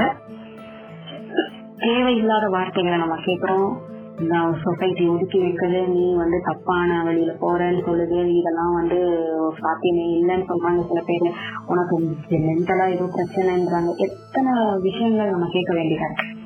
தேவையில்லாத 1.78 2.46
வார்த்தைகளை 2.48 2.98
நம்ம 2.98 3.16
கேட்கிறோம் 3.24 3.90
சொசைட்டி 4.62 5.08
ஒதுக்கி 5.08 5.38
வைக்குது 5.38 5.88
நீ 5.88 6.14
வந்து 6.14 6.38
தப்பான 6.44 7.02
வழியில 7.04 7.32
போறேன்னு 7.32 7.80
சொல்லுது. 7.86 8.18
இதெல்லாம் 8.40 8.74
வந்து 8.74 8.98
சாத்தியமே 9.60 10.04
இல்லைன்னு 10.18 10.48
சொல்றாங்க 10.50 10.82
சில 10.88 11.00
பேர். 11.06 11.26
உனக்கு 11.66 11.94
மென்டலா 12.30 12.86
ஏதோ 12.92 13.06
பிரச்சனைன்றாங்க. 13.16 13.90
எத்தனை 13.96 14.52
விஷயங்கள் 14.80 15.30
நம்ம 15.30 15.48
கேட்க 15.50 15.74
வேண்டியதா 15.74 16.08
இருக்கு? 16.10 16.41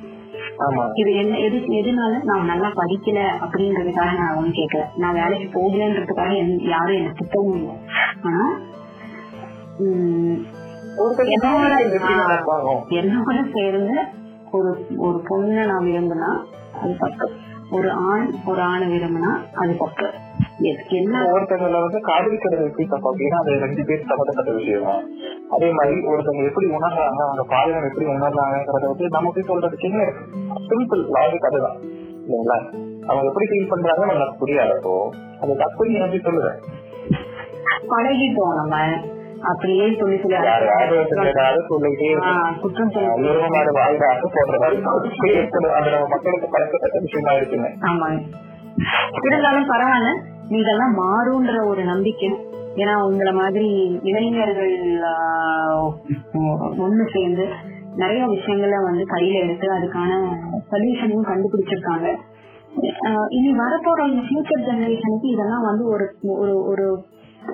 இது 0.93 1.11
என்ன 1.15 1.33
எது 1.37 1.57
எதுனால 1.79 2.13
நான் 2.23 2.45
நல்லா 2.45 2.69
படிக்கல 2.75 3.19
அப்படின்றதுக்காக 3.43 4.11
நான் 4.17 4.37
ஒண்ணு 4.37 4.51
கேட்கல 4.59 4.83
நான் 4.95 5.13
வேலைக்கு 5.13 5.47
போகலன்றதுக்காக 5.57 6.31
யாரும் 6.73 6.97
என்ன 6.99 7.11
திட்டவும் 7.19 7.57
இல்லை. 7.59 7.75
ஆனா 8.21 8.43
என்னோட 12.99 13.39
சேர்ந்து 13.55 13.97
ஒரு 14.51 14.71
ஒரு 14.97 15.17
பொண்ணை 15.29 15.63
நான் 15.65 15.87
விரும்பினா 15.87 16.29
அது 16.81 16.95
தப்பு. 16.97 17.27
ஒரு 17.69 17.91
ஆண் 18.09 18.27
ஒரு 18.45 18.61
ஆணை 18.61 18.87
விரும்பினா 18.93 19.31
அது 19.53 19.77
தப்பு. 19.77 20.07
ஒருத்தவங்களை 20.59 21.79
வந்து 21.81 21.99
காதலிக்கிறது 21.99 22.63
எப்படி 22.63 22.87
தப்பு 22.87 23.15
அப்படின்னா 23.15 23.37
அது 23.39 23.51
ரெண்டு 23.59 23.85
பேர் 23.85 24.05
சம்மந்தப்பட்ட 24.07 24.51
விஷயம்? 24.51 25.09
அதே 25.49 25.71
மாதிரி 25.71 25.99
ஒருத்தவங்க 25.99 26.45
எப்படி 26.45 26.67
உணர்றாங்க? 26.67 27.19
அவங்க 27.19 27.43
பாலினம் 27.49 27.83
எப்படி 27.83 28.05
உணர்றாங்கிறத 28.05 28.87
வந்து 28.87 29.09
நமக்கு 29.09 29.41
சொல்றதுக்கு 29.41 29.79
என்ன 29.79 30.03
சிம்பிள் 30.67 31.07
லாஜிக் 31.13 31.45
அதுதான். 31.45 31.77
இல்லைங்களா? 32.27 32.57
அவங்க 33.07 33.27
எப்படி 33.27 33.45
ஃபீல் 33.45 33.69
பண்றாங்க 33.69 34.13
நமக்கு 34.13 34.45
புரியாது. 34.45 34.75
அப்போ 34.75 35.09
அது 35.41 35.55
தப்பு 35.55 35.87
நீ 35.87 35.93
எப்படி 35.93 36.21
சொல்லுவேன். 36.21 36.59
பழகிட்டோம் 37.89 38.55
நம்ம 38.55 39.01
அப்படியே 39.41 39.95
சொல்லி 39.97 40.17
மக்களுக்கு 46.07 46.47
பழக்கப்பட்ட 46.49 46.99
விஷயமா 46.99 47.31
இருக்குங்க 47.31 47.69
ஆமாங்க. 47.81 48.21
இருந்தாலும் 49.23 49.69
பரவாயில்ல. 49.69 50.35
நீங்கெல்லாம் 50.51 50.93
மாறுன்ற 51.01 51.55
ஒரு 51.71 51.81
நம்பிக்கை. 51.91 52.29
ஏன்னா 52.81 52.93
உங்களை 53.07 53.31
மாதிரி 53.41 53.69
இளைஞர்கள் 54.09 54.75
ஒண்ணு 56.85 57.05
சேர்ந்து 57.15 57.45
நிறைய 58.01 58.23
விஷயங்களை 58.33 58.79
வந்து 58.87 59.03
கையில 59.13 59.35
எடுத்து 59.43 59.67
அதுக்கான 59.75 60.17
சொல்யூஷனையும் 60.71 61.29
கண்டுபிடிச்சிருக்காங்க. 61.29 62.07
இனி 63.37 63.51
வரப்போற 63.61 63.99
இந்த 64.11 64.23
ஃபியூச்சர் 64.27 64.65
ஜெனரேஷனுக்கு 64.67 65.27
இதெல்லாம் 65.35 65.65
வந்து 65.69 65.83
ஒரு 65.93 66.05
ஒரு 66.41 66.55
ஒரு 66.71 66.85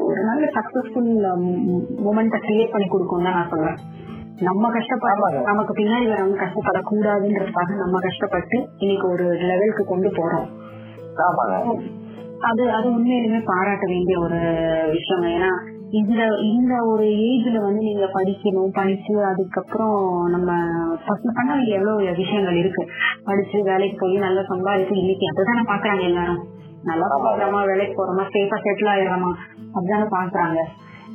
ஒரு 0.08 0.22
நல்ல 0.30 0.44
சக்சஸ்ஃபுல் 0.58 1.12
மூமெண்ட்டை 2.06 2.40
கிரியேட் 2.48 2.74
பண்ணி 2.74 2.88
கொடுக்கும் 2.88 3.26
தான் 3.28 3.38
நான் 3.38 3.52
சொல்றேன். 3.54 3.80
நம்ம 4.48 4.70
கஷ்டப்பட 4.76 5.42
நமக்கு 5.50 5.74
பின்னாடி 5.80 6.06
வரவங்க 6.12 6.38
கஷ்டப்படக்கூடாதுன்றதுக்காக 6.44 7.76
நம்ம 7.84 8.00
கஷ்டப்பட்டு 8.08 8.58
இன்னைக்கு 8.84 9.06
ஒரு 9.16 9.26
லெவலுக்கு 9.50 9.84
கொண்டு 9.92 10.10
போறோம். 10.20 10.48
அது 12.44 12.64
அது 12.72 12.88
உண்மையிலுமே 12.90 13.40
பாராட்ட 13.46 13.86
வேண்டிய 13.86 14.20
ஒரு 14.20 14.40
விஷயம். 14.92 15.26
ஏன்னா 15.36 15.52
இதுல 15.92 16.24
இந்த 16.42 16.74
ஒரு 16.86 17.06
ஏஜ்ல 17.28 17.58
வந்து 17.62 17.82
நீங்க 17.84 18.06
படிக்கணும் 18.14 18.72
படிச்சு 18.74 19.14
அதுக்கப்புறம் 19.26 19.98
நம்ம 20.30 20.50
பண்ண 21.34 21.50
வேண்டிய 21.54 21.78
எவ்வளவு 21.78 22.16
விஷயங்கள் 22.16 22.56
இருக்கு. 22.56 22.84
படிச்சு 23.24 23.64
வேலைக்கு 23.64 23.98
போய் 24.00 24.16
நல்லா 24.18 24.42
சம்பாதிச்சு 24.42 24.96
இன்னைக்கு 24.96 25.28
அதுதானே 25.32 25.64
பாக்குறாங்க 25.68 26.04
எல்லாரும். 26.04 26.42
நல்லா 26.84 27.08
போறோமா 27.26 27.60
வேலைக்கு 27.66 27.96
போறோமா 28.00 28.24
சேஃபா 28.34 28.58
செட்டில் 28.64 28.94
ஆயிடுறோமா 28.94 29.32
அதுதானே 29.74 30.08
பாக்குறாங்க. 30.12 30.60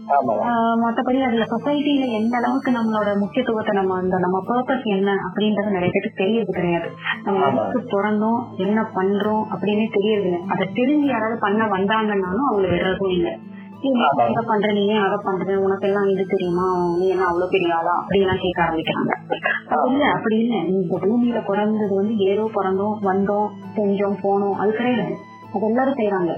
மத்தபடி 0.08 1.22
அதுல 1.22 1.44
சொசைட்டில 1.44 2.08
எந்த 2.08 2.36
அளவுக்கு 2.36 2.70
நம்மளோட 2.70 3.18
முக்கியத்துவத்தை 3.18 3.74
நம்ம 3.74 3.96
அந்த 3.98 4.18
நம்ம 4.18 4.42
பர்பஸ் 4.48 4.84
என்ன 4.84 5.12
அப்படின்றது 5.12 5.70
நிறைய 5.70 5.90
பேருக்கு 5.92 6.12
தெரியறது 6.14 6.52
கிடையாது. 6.52 6.90
நம்ம 7.24 7.46
எதுக்கு 7.46 8.02
பிறந்தோம் 8.02 8.44
என்ன 8.56 8.82
பண்றோம் 8.94 9.42
அப்படின்னு 9.52 9.88
தெரியறது 9.92 10.38
அதை 10.48 10.68
தெரிஞ்சு 10.74 11.04
யாராவது 11.04 11.38
பண்ண 11.40 11.64
வந்தாங்கன்னாலும் 11.64 12.48
அவங்க 12.50 12.68
விடுறதும் 12.68 13.10
இல்லை. 13.10 13.38
இதை 13.82 14.44
பண்ற 14.46 14.72
நீ 14.72 14.86
ஏன் 14.86 15.02
அதை 15.02 15.18
பண்ற? 15.22 15.60
உனக்கு 15.60 15.86
எல்லாம் 15.86 16.08
இது 16.08 16.24
தெரியுமா? 16.28 16.72
நீ 16.98 17.08
என்ன 17.08 17.24
அவ்வளவு 17.24 17.50
பெரிய 17.50 17.74
ஆளா? 17.74 18.04
அப்படிலாம் 18.08 18.40
கேட்க 18.40 18.62
ஆரம்பிக்கிறாங்க. 18.62 19.34
அப்படி 19.68 19.90
இல்ல 19.90 20.04
அப்படி 20.10 20.38
இல்ல. 20.38 20.56
இந்த 20.56 20.98
பூமியில 20.98 21.46
பிறந்தது 21.46 21.94
வந்து 21.94 22.16
ஏதோ 22.16 22.50
பிறந்தோம் 22.54 22.96
வந்தோம் 23.02 23.48
செஞ்சோம் 23.76 24.16
போனோம். 24.22 24.52
அது 24.52 24.72
கிடையாது. 24.72 25.16
அது 25.54 25.66
எல்லாரும் 25.66 25.94
செய்யறாங்க 25.94 26.36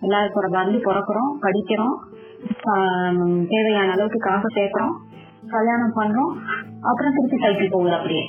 எல்லாரும் 0.00 0.32
பிற- 0.34 0.64
வந்து 0.64 0.78
பிறக்கிறோம் 0.78 1.32
படிக்கிறோம் 1.42 2.07
தேவையான 3.48 3.92
அளவுக்கு 3.92 4.18
காசு 4.18 4.48
சேர்க்கிறோம் 4.54 4.94
கல்யாணம் 5.48 5.96
பண்றோம் 5.96 6.32
அப்புறம் 6.80 7.14
திருப்பி 7.14 7.36
சைக்கிள் 7.38 7.68
போகுது 7.70 7.94
அப்படியே. 7.94 8.24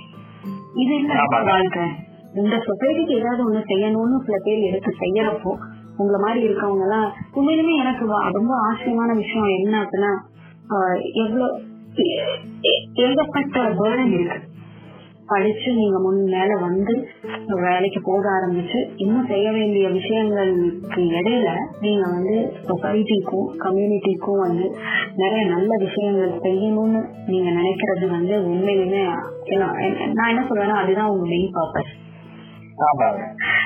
இது 0.73 0.95
இல்ல 0.95 1.23
வாழ்க்கை? 1.29 1.85
இந்த 2.33 2.55
சொசைட்டிக்கு 2.55 3.13
ஏதாவது 3.19 3.41
ஒண்ணு 3.51 3.61
செய்யணும்னு 3.67 4.17
சில 4.25 4.37
பேர் 4.43 4.59
எடுத்து 4.59 4.91
செய்யறப்போ 4.99 5.51
உங்களை 5.97 6.19
மாதிரி 6.21 6.47
இருக்கவங்க 6.47 6.81
எல்லாம் 6.81 7.13
உண்மையிலுமே 7.33 7.73
எனக்கு 7.75 8.05
ரொம்ப 8.31 8.53
ஆச்சரியமான 8.57 9.13
விஷயம் 9.13 9.47
என்ன 9.47 9.83
அப்படின்னா 9.83 10.11
எவ்வளவு 11.13 11.47
ஏகப்பட்ட 12.93 13.59
பேர்டன் 13.61 14.13
இருக்கு. 14.19 14.48
படிச்சு 15.29 15.69
நீங்க 15.73 15.97
முன் 15.99 16.19
மேல 16.25 16.51
வந்து 16.59 16.93
வேலைக்கு 17.61 17.99
போக 18.01 18.23
ஆரம்பிச்சு 18.29 18.79
இன்னும் 18.95 19.27
செய்ய 19.27 19.47
வேண்டிய 19.51 19.85
விஷயங்களுக்கு 19.89 21.01
இடையில 21.13 21.49
நீங்க 21.81 22.03
வந்து 22.09 22.35
சொசைட்டிக்கும் 22.67 23.47
கம்யூனிட்டிக்கும் 23.59 24.43
வந்து 24.43 24.67
நிறைய 25.15 25.43
நல்ல 25.49 25.71
விஷயங்கள் 25.77 26.35
செய்யணும்னு 26.41 27.01
நீங்க 27.27 27.49
நினைக்கிறது 27.51 28.07
வந்து 28.09 28.35
உண்மையிலுமே 28.43 29.03
நான் 29.55 30.29
என்ன 30.29 30.43
சொல்றேன்னா 30.49 30.77
அதுதான் 30.79 31.09
உங்க 31.09 31.25
மெயின் 31.27 31.51
பர்பஸ் 31.53 31.95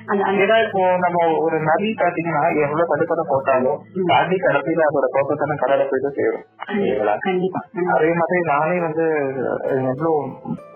இப்போ 0.08 0.82
நம்ம 1.04 1.18
ஒரு 1.46 1.58
நதி 1.68 1.90
பாத்தீங்கன்னா 2.02 2.42
எவ்வளவு 2.64 2.90
தடுப்பதை 2.92 3.24
போட்டாலும் 3.32 3.78
தாண்டி 4.10 4.38
கடைசியில 4.46 4.88
அதோட 4.90 5.08
பக்கத்தான 5.16 5.58
கடலை 5.62 5.86
போய் 5.92 6.04
தான் 6.06 6.18
சேரும் 6.18 6.44
அதே 7.96 8.10
மாதிரி 8.20 8.40
நானே 8.52 8.78
வந்து 8.88 9.06
எவ்வளவு 9.92 10.12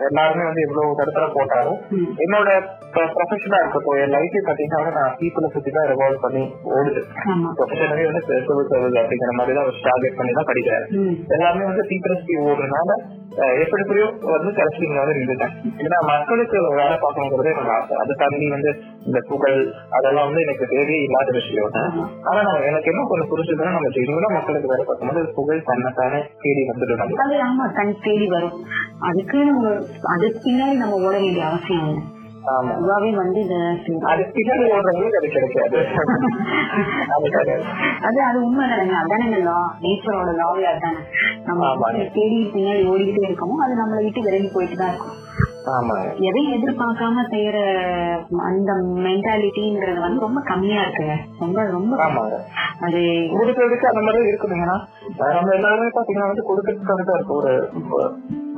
எல்லாருமே 0.07 0.43
வந்து 0.49 0.63
எவ்வளவு 0.65 0.97
தடுப்பதை 0.99 1.27
போட்டாலும். 1.35 1.79
என்னோட 2.23 2.49
ப்ரொஃபஷனா 2.95 3.59
இருக்கட்டும் 3.61 3.99
என் 4.03 4.15
லைஃபே 4.15 4.41
பாத்தீங்கன்னா 4.49 4.95
நான் 4.99 5.15
பீப்புளை 5.21 5.49
சுத்தி 5.55 5.71
தான் 5.77 5.89
ரிவால்வ் 5.91 6.23
பண்ணி 6.25 6.43
ஓடுது. 6.77 7.01
ப்ரொஃபஷனவே 7.59 8.05
வந்து 8.09 8.23
சிவில் 8.27 8.69
சர்வீஸ் 8.71 8.99
அப்படிங்கிற 9.01 9.33
மாதிரி 9.39 9.57
தான் 9.59 9.69
டார்கெட் 9.89 10.19
பண்ணி 10.19 10.33
தான் 10.39 10.49
படிக்கிறேன். 10.51 10.87
எல்லாமே 11.37 11.63
வந்து 11.71 11.85
பீப்புளை 11.91 12.17
சுத்தி 12.19 12.37
ஓடுறதுனால 12.47 12.91
எப்படி 13.63 13.81
எப்படியோ 13.83 14.05
வந்து 14.35 14.51
கடைசி 14.59 14.85
வந்து 14.99 15.17
நின்றுட்டேன். 15.17 15.51
ஏன்னா 15.85 15.97
மக்களுக்கு 16.11 16.57
வேலை 16.79 16.95
பார்க்கணுங்கிறதே 17.03 17.51
எனக்கு 17.55 17.73
ஆசை. 17.77 17.95
அதை 18.03 18.13
தாண்டி 18.21 18.47
வந்து 18.55 18.71
இந்த 19.09 19.16
புகழ் 19.23 19.59
அதெல்லாம் 19.89 20.27
வந்து 20.27 20.41
எனக்கு 20.41 20.65
தேவையே 20.67 20.99
இல்லாத 21.03 21.31
விஷயம். 21.31 21.71
ஆனா 22.23 22.39
நம்ம 22.41 22.65
எனக்கு 22.65 22.91
என்ன 22.91 23.05
கொஞ்சம் 23.07 23.31
புரிஞ்சதுன்னா 23.31 23.71
நம்ம 23.71 23.89
ஜெனியூனா 23.89 24.29
மக்களுக்கு 24.33 24.71
வேலை 24.71 24.85
பார்க்கும்போது 24.85 25.19
அது 25.19 25.31
புகழ் 25.35 25.65
தன்னைத்தானே 25.65 26.19
தேடி 26.41 26.63
வந்துடும் 26.67 27.03
அது 27.25 27.39
ஆமா 27.47 27.65
தனி 27.73 27.95
தேடி 28.01 28.27
வரும். 28.27 28.55
அதுக்கு 29.01 29.39
நம்ம 29.43 29.73
அதுக்கு 30.13 30.39
பின்னாடி 30.43 30.77
நம்ம 30.77 31.01
ஓட 31.01 31.15
வேண்டிய 31.17 31.45
அவசியம் 31.45 31.87
இல்லை. 31.87 32.03
அதுவாவே 32.71 33.09
வந்து. 33.15 33.39
அது 33.43 33.63
அது 34.07 34.23
அது 37.39 37.55
அது 38.07 38.19
அது 38.21 38.37
உண்மை 38.41 38.65
தானே. 38.69 38.93
அதானே 39.01 39.39
லா 39.43 39.55
நேச்சரோட 39.81 40.31
லாவே 40.39 40.63
அதானே 40.65 41.01
நம்ம. 41.45 41.71
தேடி 42.15 42.37
பின்னாடி 42.53 42.83
ஓடிக்கிட்டே 42.87 43.27
இருக்கோமோ 43.29 43.57
அது 43.65 43.75
நம்மளை 43.81 44.03
விட்டு 44.03 44.21
விலகி 44.21 44.49
போயிட்டு 44.53 44.75
தான் 44.75 44.93
இருக்கும். 44.93 45.15
எதையும் 46.19 46.53
எதிர்பார்க்காம 46.53 47.23
செய்யற 47.29 47.57
அந்த 48.39 48.73
மென்டாலிட்டிங்கிறது 48.95 49.99
வந்து 49.99 50.19
ரொம்ப 50.19 50.41
கம்மியா 50.41 50.81
இருக்குங்க 50.81 51.15
ரொம்ப 51.39 51.63
ரொம்ப 51.63 52.01
அது 52.79 52.97
கொடுக்கறதுக்கு 53.33 53.85
அந்த 53.85 54.01
மாதிரி 54.01 54.29
இருக்குதுங்கன்னா 54.29 54.79
நம்ம 55.33 55.53
எல்லாருமே 55.53 55.87
பாத்தீங்கன்னா 55.87 56.27
வந்து 56.27 56.55
கொடுக்கறதுக்காக 56.55 57.03
தான் 57.03 57.15
இருக்கு. 57.15 57.35
ஒரு 57.35 57.71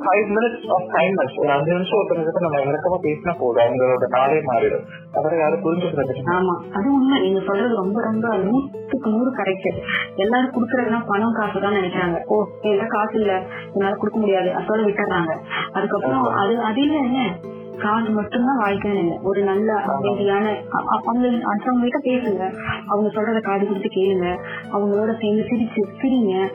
ஃபைவ் 0.05 0.27
மினிட்ஸ் 0.29 0.71
ஆஃப் 0.71 0.89
டைம்னஸ் 0.91 1.39
ஒரு 1.39 1.51
அஞ்சு 1.51 1.73
நிமிஷம் 1.73 1.99
ஒருத்தவங்க 1.99 2.39
நம்ம 2.39 2.59
இறக்கமா 2.59 2.97
பேசினா 3.01 3.35
போதும். 3.39 3.63
அவங்களோட 3.63 4.07
நாளே 4.09 4.41
மாறிடும். 4.41 4.85
அதெல்லாம் 5.11 5.39
யாரும் 5.39 5.63
புரிஞ்சுக்கிறது. 5.63 6.13
ஆமா. 6.23 6.61
அது 6.73 6.93
உண்மை. 6.93 7.21
நீங்க 7.21 7.39
சொல்றது 7.45 7.75
ரொம்ப 7.75 8.01
ரொம்ப 8.01 8.37
நூற்றுக்கு 8.37 9.09
நூறு 9.09 9.31
கரெக்ட் 9.35 9.81
எல்லாரும் 10.15 10.51
குடுக்கறதுனா 10.51 11.03
பணம் 11.07 11.33
காசு 11.33 11.59
தான் 11.59 11.73
நினைக்கிறாங்க. 11.73 12.23
ஓ 12.25 12.45
என்கிட்ட 12.61 12.87
காசு 12.87 13.19
இல்ல. 13.19 13.41
என்னால 13.73 13.95
கொடுக்க 13.95 14.19
முடியாது. 14.19 14.49
அதோட 14.49 14.83
விட்டுறாங்க. 14.85 15.31
அதுக்கப்புறம் 15.73 16.23
அது 16.23 16.61
அது 16.61 16.81
என்ன 17.03 17.35
காசு 17.79 18.09
மட்டும்தான் 18.09 18.59
வாழ்க்கைன்னு 18.59 18.99
இல்லை. 18.99 19.19
ஒரு 19.23 19.43
நல்ல 19.43 19.73
அமைதியான 19.73 20.55
அவங்க 20.95 21.27
அடுத்தவங்க 21.27 21.81
கிட்ட 21.81 21.99
பேசுங்க. 21.99 22.53
அவங்க 22.87 23.21
சொல்றத 23.21 23.41
காது 23.41 23.67
கொடுத்து 23.67 23.89
கேளுங்க. 23.89 24.37
அவங்களோட 24.73 25.21
சேர்ந்து 25.21 25.43
சிரிச்சு 25.43 25.83
சிரிங்க. 26.01 26.49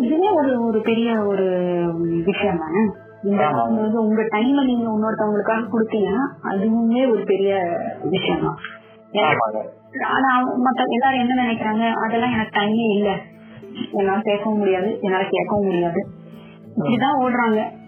இதுவே 0.00 0.30
ஒரு 0.30 0.64
ஒரு 0.64 0.80
பெரிய 0.80 1.24
ஒரு 1.24 1.44
விஷயம் 2.24 2.58
தானே? 2.58 2.90
இந்த. 3.22 3.46
வந்து 3.74 4.02
உங்க 4.02 4.22
டைமை 4.22 4.64
நீங்க 4.64 4.90
இன்னொருத்தவங்களுக்காக 4.90 5.68
கொடுத்தீங்கன்னா 5.72 6.26
அதுவுமே 6.42 7.10
ஒரு 7.10 7.24
பெரிய 7.24 7.78
விஷயம் 8.02 8.40
தான். 8.40 8.58
ஆனா 10.08 10.34
அவங்க- 10.34 10.70
மத்த 10.70 10.88
எல்லாரும் 10.88 11.28
என்ன 11.28 11.42
நினைக்கிறாங்க? 11.42 11.92
அதெல்லாம் 11.92 12.32
எனக்கு 12.32 12.60
டைமே 12.60 12.96
இல்ல. 12.96 13.16
என்னால 13.92 14.20
பேசவும் 14.24 14.58
முடியாது. 14.58 14.98
என்னால 15.00 15.24
கேட்கவும் 15.24 15.64
முடியாது. 15.64 16.06
இப்படிதான் 16.76 17.16
ஓடுறாங்க. 17.20 17.78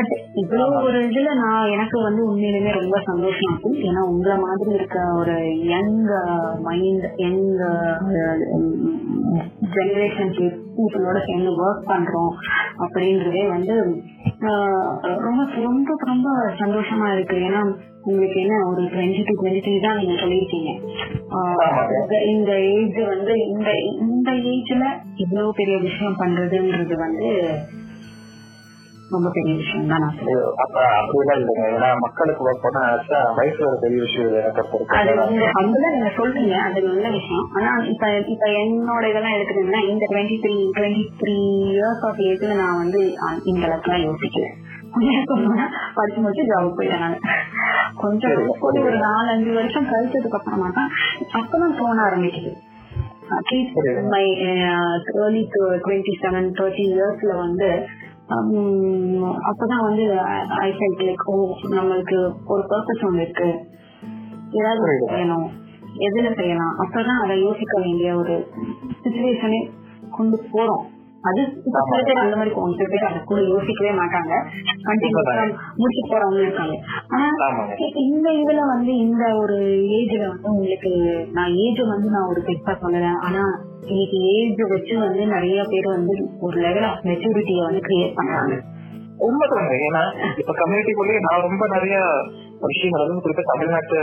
பட் 0.00 0.20
இவ்வளவு 0.34 0.74
ஒரு 0.82 0.98
இதுல 1.08 1.30
நான் 1.34 1.70
எனக்கு 1.70 2.02
வந்து 2.02 2.20
உண்மையிலுமே 2.26 2.70
ரொம்ப 2.80 2.98
சந்தோஷமா 3.06 3.48
இருக்கும் 3.48 3.76
ஏன்னா 3.80 4.02
உங்களை 4.08 4.36
மாதிரி 4.36 4.70
இருக்க 4.74 4.98
ஒரு 5.14 5.34
யங் 5.64 5.98
மைண்ட் 6.62 7.06
யங் 7.16 7.42
ஜெனரேஷன் 9.74 10.32
பீப்புளோட 10.76 11.18
சேர்ந்து 11.26 11.50
ஒர்க் 11.56 11.88
பண்றோம் 11.88 12.32
அப்படின்றதே 12.78 13.48
வந்து 13.48 13.74
uh, 14.40 15.16
ரொம்ப 15.18 15.40
ரொம்ப 15.54 15.96
ரொம்ப 16.04 16.28
சந்தோஷமா 16.58 17.12
இருக்கு. 17.12 17.36
ஏன்னா 17.36 17.60
உங்களுக்கு 18.02 18.40
என்ன 18.40 18.66
ஒரு 18.66 18.82
டுவெண்ட்டி 18.82 19.22
டு 19.26 19.34
டுவெண்ட்டி 19.40 19.60
த்ரீ 19.64 19.80
தான் 19.80 19.96
நீங்க 19.96 20.12
சொல்லியிருக்கீங்க. 20.12 20.70
Uh, 21.30 21.84
இந்த- 22.02 22.24
இந்த 22.24 22.52
ஏஜ் 22.60 23.06
வந்து 23.06 23.34
இந்த 23.48 23.70
இந்த 24.00 24.30
ஏஜ்ல 24.30 24.86
இவ்வளவு 25.16 25.52
பெரிய 25.56 25.78
விஷயம் 25.78 26.16
பண்றதுன்றது 26.18 26.96
வந்து 26.96 27.30
ரொம்ப 29.10 29.28
பெரிய 29.30 29.54
விஷயம் 29.56 29.88
தான் 29.88 30.02
நான் 30.04 30.18
அப்ப 30.64 30.76
அப்படிலாம் 30.98 31.38
இல்லைங்க. 31.40 31.64
ஏன்னா 31.76 31.88
மக்களுக்கு 31.98 32.44
ஒர்க் 32.46 32.62
பண்ண 32.62 32.80
நினைச்சா 32.86 33.20
வயசு 33.34 33.60
ஒரு 33.68 33.78
பெரிய 33.80 34.00
விஷயம் 34.00 34.34
எனக்கு 34.34 34.62
அது. 34.98 35.14
உங்க 35.24 35.46
பங்குல 35.52 35.90
நீங்க 35.92 36.10
சொல்றீங்க. 36.16 36.54
அது 36.66 36.80
நல்ல 36.82 37.08
விஷயம். 37.08 37.46
ஆனா 37.52 37.70
இப்ப 37.84 38.10
இப்ப 38.34 38.46
என்னோட 38.62 39.02
இதெல்லாம் 39.10 39.36
எடுத்துக்கிட்டீங்கன்னா 39.36 39.82
இந்த 39.88 40.06
twenty 40.10 40.38
three 40.44 40.54
twenty 40.76 41.04
three 41.22 41.36
years 41.70 42.04
of 42.06 42.20
ஏஜ்ல 42.28 42.54
நான் 42.54 42.76
வந்து 42.76 43.02
இந்த 43.44 43.62
அளவுக்குலாம் 43.66 44.06
யோசிக்கல. 44.08 44.48
படிச்சு 45.94 46.20
முடிச்சு 46.20 46.44
ஜாப் 46.44 46.76
போயிட்டேன் 46.78 46.98
நான். 46.98 47.18
கொஞ்சம் 47.94 48.32
ஒரு 48.60 48.80
ஒரு 48.82 48.98
நாலு 48.98 49.28
அஞ்சு 49.30 49.52
வருஷம் 49.52 49.86
கழிச்சதுக்கு 49.86 50.38
அப்புறமா 50.38 50.70
தான் 50.74 50.90
அப்பதான் 51.32 51.78
தோண 51.78 51.98
ஆரம்பிக்குது. 52.02 52.52
At least 53.36 54.08
my 54.08 54.24
early 54.46 55.42
twenty 55.54 56.14
seven 56.22 56.48
thirty 56.58 56.84
இயர்ஸ்ல 56.94 57.36
வந்து 57.36 57.68
அப்பதான் 58.30 59.82
வந்து 59.82 60.20
ஐ 60.48 60.70
ஃபெல்ட் 60.70 61.00
லைக் 61.00 61.22
ஓ 61.24 61.54
நம்மளுக்கு 61.70 62.32
ஒரு 62.44 62.62
பர்பஸ் 62.62 63.06
ஒன்று 63.06 63.22
இருக்கு. 63.22 63.60
ஏதாவது 64.50 65.06
செய்யணும். 65.08 65.48
எதுல 65.96 66.36
செய்யலாம்? 66.36 66.74
அப்பதான் 66.78 67.22
அதை 67.22 67.40
யோசிக்க 67.40 67.80
வேண்டிய 67.80 68.16
ஒரு 68.16 68.48
சுச்சுவேஷனே 69.04 69.70
கொண்டு 70.10 70.44
போறோம். 70.52 70.84
அது 71.28 71.40
சில 71.64 72.02
பேர் 72.04 72.22
அந்த 72.22 72.36
மாதிரி 72.36 72.52
போகும் 72.54 72.76
சில 72.76 72.88
பேர் 72.92 73.08
அதை 73.08 73.18
கூட 73.30 73.40
யோசிக்கவே 73.52 73.92
மாட்டாங்க. 73.98 74.34
கண்டிப்பா 74.82 75.22
முடிச்சு 75.80 76.02
போறவங்க 76.10 76.40
இருக்காங்க. 76.46 76.76
ஆனா 77.08 77.26
இந்த 78.06 78.28
இதுல 78.42 78.62
வந்து 78.74 78.92
இந்த 79.06 79.24
ஒரு 79.42 79.58
ஏஜ்ல 79.98 80.22
வந்து 80.28 80.48
உங்களுக்கு 80.52 80.92
நான் 81.32 81.54
ஏஜ் 81.66 81.82
வந்து 81.94 82.10
நான் 82.10 82.30
ஒரு 82.32 82.42
பெருசா 82.46 82.74
சொல்லல. 82.84 83.10
ஆனா 83.28 83.42
இன்னைக்கு 83.86 84.18
ஏஜ் 84.34 84.62
வச்சு 84.74 84.96
வந்து 84.98 85.22
நிறைய 85.36 85.60
பேர் 85.70 85.88
வந்து 85.96 86.16
ஒரு 86.40 86.58
லெவல் 86.60 86.88
ஆஃப் 86.90 87.06
மெச்சூரிட்டியை 87.10 87.62
வந்து 87.68 87.82
கிரியேட் 87.88 88.18
பண்றாங்க. 88.20 88.54
உண்மைதாங்க. 89.26 89.72
ஏன்னா 89.86 90.02
இப்ப 90.40 90.52
கம்யூனிட்டிக்குள்ளேயே 90.60 91.18
நான் 91.24 91.44
ரொம்ப 91.46 91.64
நிறைய 91.72 91.96
விஷயங்கள் 92.68 93.02
வந்து 93.02 93.24
குறிப்பா 93.24 93.42
தமிழ்நாட்டு 93.50 93.98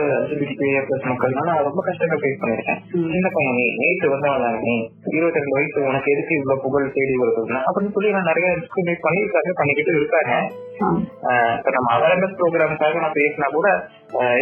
மக்கள் 1.09 1.37
நான் 1.49 1.65
ரொம்ப 1.67 1.81
கஷ்டங்கள் 1.87 2.21
ஃபேஸ் 2.21 2.41
பண்ணிருக்கேன். 2.41 2.79
சின்ன 3.13 3.29
பையன் 3.35 3.59
நேற்று 3.81 4.07
வந்தவன் 4.13 4.61
இருபத்தி 5.11 5.39
ரெண்டு 5.39 5.55
வயசு 5.55 5.79
உனக்கு 5.89 6.09
எதுக்கு 6.11 6.33
இவ்வளவு 6.35 6.61
புகழ் 6.61 6.87
தேடி 6.93 7.15
வருது 7.21 7.41
அப்படின்னு 7.67 7.93
சொல்லி 7.93 8.09
நான் 8.11 8.29
நிறைய 8.31 8.47
டிஸ்கிரிமினேட் 8.57 9.05
பண்ணியிருக்காங்க 9.05 9.53
பண்ணிக்கிட்டு 9.59 9.93
இருக்காங்க. 9.95 10.33
இப்ப 11.57 11.71
நம்ம 11.71 11.89
அவேர்னஸ் 11.95 12.37
ப்ரோக்ராமுக்காக 12.39 12.99
நான் 12.99 13.17
பேசினா 13.17 13.47
கூட 13.49 13.67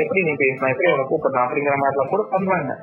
எப்படி 0.02 0.22
நீ 0.22 0.34
பேசணும் 0.36 0.72
எப்படி 0.72 0.92
உனக்கு 0.92 1.12
கூப்பிடலாம் 1.14 1.48
அப்படிங்கிற 1.48 1.78
மாதிரிலாம் 1.84 2.14
கூட 2.14 2.24
பண்றாங்க 2.32 2.74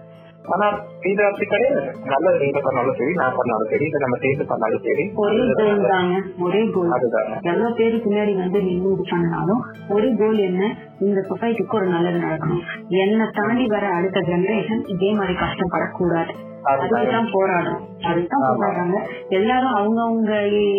ஆனா 0.44 0.66
இது 1.02 1.22
அப்படி 1.26 1.46
கிடையாது. 1.46 1.80
நல்லது 2.04 2.38
நீங்க 2.38 2.60
பண்ணாலும் 2.60 2.96
சரி 2.96 3.12
நான் 3.12 3.36
பண்ணாலும் 3.36 3.70
சரி 3.70 3.84
இதை 3.86 4.00
நம்ம 4.00 4.16
சேர்ந்து 4.16 4.44
பண்ணாலும் 4.46 4.82
சரி. 4.82 5.04
ஒரே 5.14 5.42
கோல் 5.54 5.86
தாங்க. 5.86 6.16
ஒரே 6.40 6.70
கோல் 6.70 6.90
அதுதாங்க 6.90 7.34
எவ்வளவு 7.42 7.74
பேரு 7.74 7.96
பின்னாடி 7.96 8.34
வந்து 8.36 8.62
நின்று 8.62 8.92
இது 8.92 9.04
பண்ணாலும் 9.10 9.62
ஒரு 9.88 10.16
கோல் 10.16 10.38
என்ன 10.38 10.62
இந்த 11.00 11.20
சொசைட்டிக்கு 11.28 11.74
ஒரு 11.74 11.86
நல்லது 11.86 12.18
நடக்கணும். 12.18 12.62
என்னை 12.88 13.26
தாண்டி 13.32 13.66
வர 13.66 13.86
அடுத்த 13.88 14.20
ஜெனரேஷன் 14.20 14.82
இதே 14.86 15.12
மாதிரி 15.12 15.34
கஷ்டப்படக்கூடாது. 15.34 16.32
அதுதான். 16.62 17.28
போராடும் 17.32 17.80
அதுதான் 18.02 18.42
போராடுறாங்க 18.42 18.98
எல்லாரும் 19.28 19.74
அவங்கவுங்க 19.74 20.32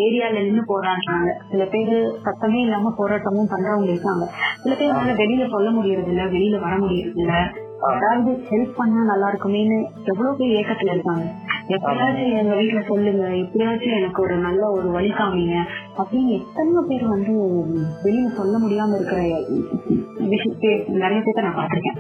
ஏரியால 0.06 0.44
நின்னு 0.44 0.64
போராடுறாங்க. 0.68 1.30
சில 1.52 1.66
பேரு 1.66 1.96
சத்தமே 2.26 2.60
இல்லாம 2.62 2.94
போராட்டமும் 2.98 3.52
பண்றவங்க 3.52 3.84
இருக்காங்க. 3.84 4.26
சில 4.64 4.76
பேர் 4.76 5.20
வெளியில 5.22 5.50
சொல்ல 5.50 5.70
முடியறது 5.70 6.08
இல்ல 6.08 6.26
வெளியில 6.26 6.60
வர 6.60 6.76
முடியறது 6.78 7.16
இல்ல 7.16 7.34
யாராவது 7.84 8.32
ஹெல்ப் 8.50 8.76
பண்ணா 8.76 9.04
நல்லா 9.04 9.28
இருக்குமேன்னு 9.30 9.78
எவ்வளவு 10.04 10.38
பேர் 10.38 10.56
ஏக்கத்துல 10.60 10.94
இருக்காங்க? 10.94 11.24
எப்படியாச்சும் 11.68 12.38
எங்க 12.40 12.54
வீட்டுல 12.56 12.88
சொல்லுங்க 12.88 13.24
எப்படியாச்சும் 13.36 13.98
எனக்கு 13.98 14.22
ஒரு 14.22 14.36
நல்ல 14.38 14.72
ஒரு 14.72 14.88
வழி 14.90 15.12
காமிங்க 15.12 15.56
அப்படின்னு 15.98 16.32
எத்தனை 16.38 16.84
பேர் 16.88 17.06
வந்து 17.08 17.34
வெளியில 18.04 18.28
சொல்ல 18.34 18.58
முடியாம 18.58 18.96
இருக்கிற 18.96 19.20
விஷயம் 20.28 20.60
பேர் 20.60 20.84
நிறைய 20.96 21.20
பேர்த்த 21.22 21.42
நான் 21.42 21.60
பாத்திருக்கேன் 21.62 22.00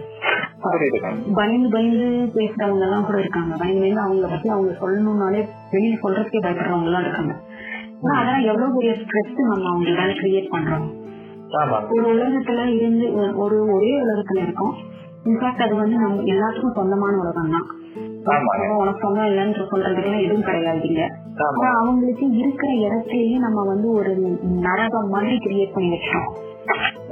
பயந்து 1.35 1.69
பயந்து 1.69 2.05
பேசுறவங்க 2.35 2.85
எல்லாம் 2.87 3.05
கூட 3.05 3.17
இருக்காங்க. 3.19 3.53
பயந்து 3.57 3.81
பயந்து 3.81 4.03
அவங்கள 4.03 4.29
பத்தி 4.29 4.49
அவங்க 4.49 4.71
சொல்லணும்னாலே 4.81 5.41
வெளியில 5.71 5.95
சொல்றதுக்கே 6.03 6.43
பயப்படுறவங்க 6.45 6.83
எல்லாம் 6.83 7.01
இருக்காங்க. 7.01 7.33
ஆனா 8.03 8.19
அதெல்லாம் 8.19 8.47
எவ்வளவு 8.51 8.75
பெரிய 8.77 8.93
ஸ்ட்ரெஸ் 9.01 9.33
நம்ம 9.43 9.69
அவங்களால 9.73 10.13
கிரியேட் 10.21 10.53
பண்றோம் 10.55 10.87
ஒரு 11.89 12.05
உலகத்துல 12.13 12.61
இருந்து 12.77 13.05
ஒரு 13.35 13.57
ஒரே 13.73 13.91
உலகத்துல 14.03 14.41
இருக்கோம். 14.41 14.73
இன்ஃபேக்ட் 15.23 15.63
அது 15.65 15.75
வந்து 15.75 15.97
நம்ம 15.97 16.23
எல்லாத்துக்கும் 16.27 16.75
சொந்தமான 16.75 17.19
உலகம் 17.19 17.53
தான். 17.53 17.67
உனக்கு 18.77 19.03
சொந்தம் 19.03 19.27
இல்லைன்னு 19.27 19.67
சொல்றதுக்கு 19.71 20.23
எதுவும் 20.25 20.47
கிடையாது 20.47 20.87
இங்க 20.89 21.03
ஆமா. 21.41 21.59
ஆனா 21.59 21.69
அவங்களுக்கு 21.79 22.25
இருக்கிற 22.41 22.71
இடத்துலயே 22.83 23.37
நம்ம 23.39 23.63
வந்து 23.63 23.87
ஒரு 23.91 24.11
நரகம் 24.65 25.09
மாதிரி 25.09 25.35
கிரியேட் 25.37 25.73
பண்ணி 25.73 25.89
வச்சிட்டோம். 25.93 26.29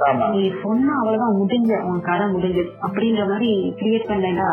ஆமா. 0.06 0.26
நீ 0.34 0.42
சொன்னா 0.62 0.92
அவ்வளவுதான் 0.98 1.38
முடிஞ்ச 1.40 1.72
உன் 1.88 2.06
கதை 2.06 2.26
முடிஞ்சது 2.28 2.70
அப்படின்ற 2.86 3.24
மாதிரி 3.28 3.50
கிரியேட் 3.80 4.08
பண்ணா 4.08 4.48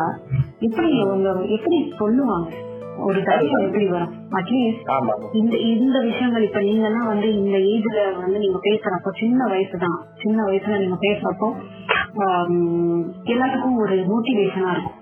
எப்படி 0.61 0.89
அவங்க 1.03 1.27
எப்படி 1.49 1.77
சொல்லுவாங்க? 1.97 2.49
ஒரு 3.05 3.19
தைரியம் 3.23 3.65
எப்படி 3.65 3.85
வரும்? 3.87 4.13
அட்லீஸ்ட் 4.31 4.89
இந்த 5.33 5.53
இந்த 5.73 5.97
விஷயங்கள் 5.99 6.43
இப்ப 6.43 6.61
நீங்க 6.61 6.85
எல்லாம் 6.85 7.07
வந்து 7.07 7.27
இந்த 7.37 7.57
ஏஜ்ல 7.69 7.99
வந்து 8.17 8.39
நீங்க 8.39 8.59
பேசுறப்போ 8.63 9.11
சின்ன 9.19 9.47
வயசு 9.47 9.77
தான் 9.77 9.99
சின்ன 10.23 10.39
வயசுல 10.43 10.79
நீங்க 10.79 10.97
பேசுறப்போ 11.01 11.49
எல்லாத்துக்கும் 13.33 13.81
ஒரு 13.83 13.97
மோட்டிவேஷனா 14.11 14.71
இருக்கும். 14.75 14.97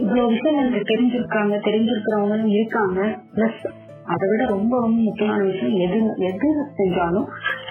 இவ்வளவு 0.00 0.28
விஷயங்கள் 0.28 0.88
தெரிஞ்சிருக்காங்க 0.92 1.54
தெரிஞ்சிருக்கிறவங்களும் 1.68 2.52
இருக்காங்க. 2.56 3.00
பிளஸ் 3.34 3.62
அதை 4.04 4.28
விட 4.30 4.42
ரொம்ப 4.46 4.72
ரொம்ப 4.80 4.96
முக்கியமான 5.04 5.42
விஷயம் 5.42 5.76
எது 5.84 5.98
எது 6.30 6.48
செஞ்சாலும் 6.78 7.28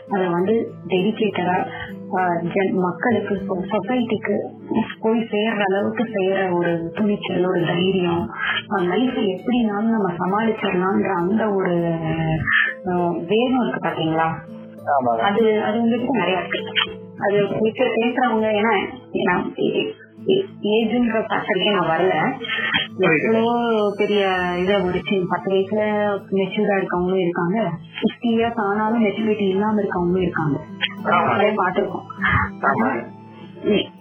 அதை 0.10 0.28
வந்து 0.28 0.54
டெடிக்கேட்டடா 0.88 1.58
மக்களுக்கு 2.86 3.34
சொசைட்டிக்கு 3.71 4.36
போய் 4.99 5.28
சேர்ற 5.32 5.62
அளவுக்கு 5.69 6.04
செய்யற 6.15 6.39
ஒரு 6.58 6.71
துணிச்சல் 6.93 7.45
ஒரு 7.45 7.62
தைரியம் 7.65 8.23
லைஃப் 8.89 9.19
எப்படினாலும் 9.36 9.93
நம்ம 9.95 10.10
சமாளிச்சிடலாம்ன்ற 10.21 11.12
அந்த 11.21 11.45
ஒரு 11.49 11.76
வேகம் 13.32 13.62
இருக்கு 13.62 13.88
பாத்தீங்களா? 13.88 14.28
அது 15.30 15.63
அது 15.63 15.82
உங்ககிட்ட 15.82 16.13
நிறைய 16.13 16.39
இருக்கு. 16.39 16.60
அது 17.19 17.47
பேச 17.60 17.84
பேசுறவங்க 17.84 18.47
ஏன்னா 18.49 18.88
ஏஜ்ன்ற 20.62 21.26
ஃபேக்டரியே 21.30 21.71
நான் 21.71 21.99
வரல. 21.99 22.41
எவ்வளோ 22.97 23.93
பெரிய 23.97 24.30
இதை 24.62 24.82
முடிச்சு 24.82 25.26
பத்து 25.30 25.52
வயசுல 25.54 25.82
மெச்சூர்டா 26.32 26.84
இருக்கவங்களும் 26.84 27.19
இருக்காங்க. 27.19 27.71
சிக்ஸ்டி 28.02 28.26
இயர்ஸ் 28.26 28.60
ஆனாலும் 28.60 29.06
மெச்சூரிட்டி 29.06 29.47
இல்லாம 29.47 29.82
இருக்கவங்களும் 29.82 30.21
இருக்காங்க. 30.21 30.60
அதே 31.26 31.52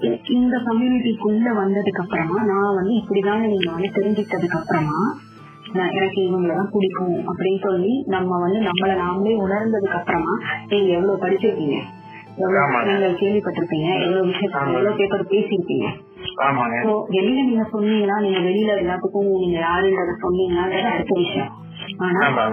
இ- 0.01 0.31
இந்த 0.31 0.57
கம்யூனிட்டிக்குள்ள 0.57 1.57
வந்ததுக்கு 1.57 2.01
அப்புறமா 2.01 2.43
நான் 2.43 2.75
வந்து 2.75 2.91
இப்படிதான் 2.91 3.47
நீங்க 3.47 3.71
வந்து 3.71 3.89
தெரிஞ்சுக்கிட்டதுக்கு 3.89 4.59
அப்புறமா 4.59 5.19
எனக்கு 5.73 6.21
இவங்களதான் 6.21 6.71
பிடிக்கும் 6.71 7.25
அப்படின்னு 7.29 7.63
சொல்லி 7.63 8.05
நம்ம 8.07 8.41
வந்து 8.41 8.59
நம்மள 8.61 8.89
நாமளே 8.89 9.37
உணர்ந்ததுக்கு 9.37 9.95
அப்புறமா 9.95 10.39
நீங்க 10.69 10.93
எவ்வளவு 10.93 11.27
படிச்சிருக்கீங்க? 11.27 11.81
விஷயங்கள் 12.37 13.15
கேள்விப்பட்டிருப்பீங்க. 13.15 14.01
எவ்வளவு 14.01 14.27
விஷயத்த. 14.27 14.67
எவ்வளவு 14.67 14.97
பேப்பர் 14.97 15.27
So, 16.83 17.09
வெளியில 17.09 17.45
நீங்க 17.45 17.69
சொன்னீங்கன்னா 17.73 18.21
நீங்க 18.21 18.39
வெளியில 18.39 18.79
எல்லாத்துக்கும் 18.79 19.39
நீங்க 19.39 19.59
யாருன்றத 19.59 20.13
சொன்னீங்கன்னா 20.23 20.91
அடுத்த 20.91 21.21
விஷயம். 21.21 21.49
ஆனா 21.99 22.51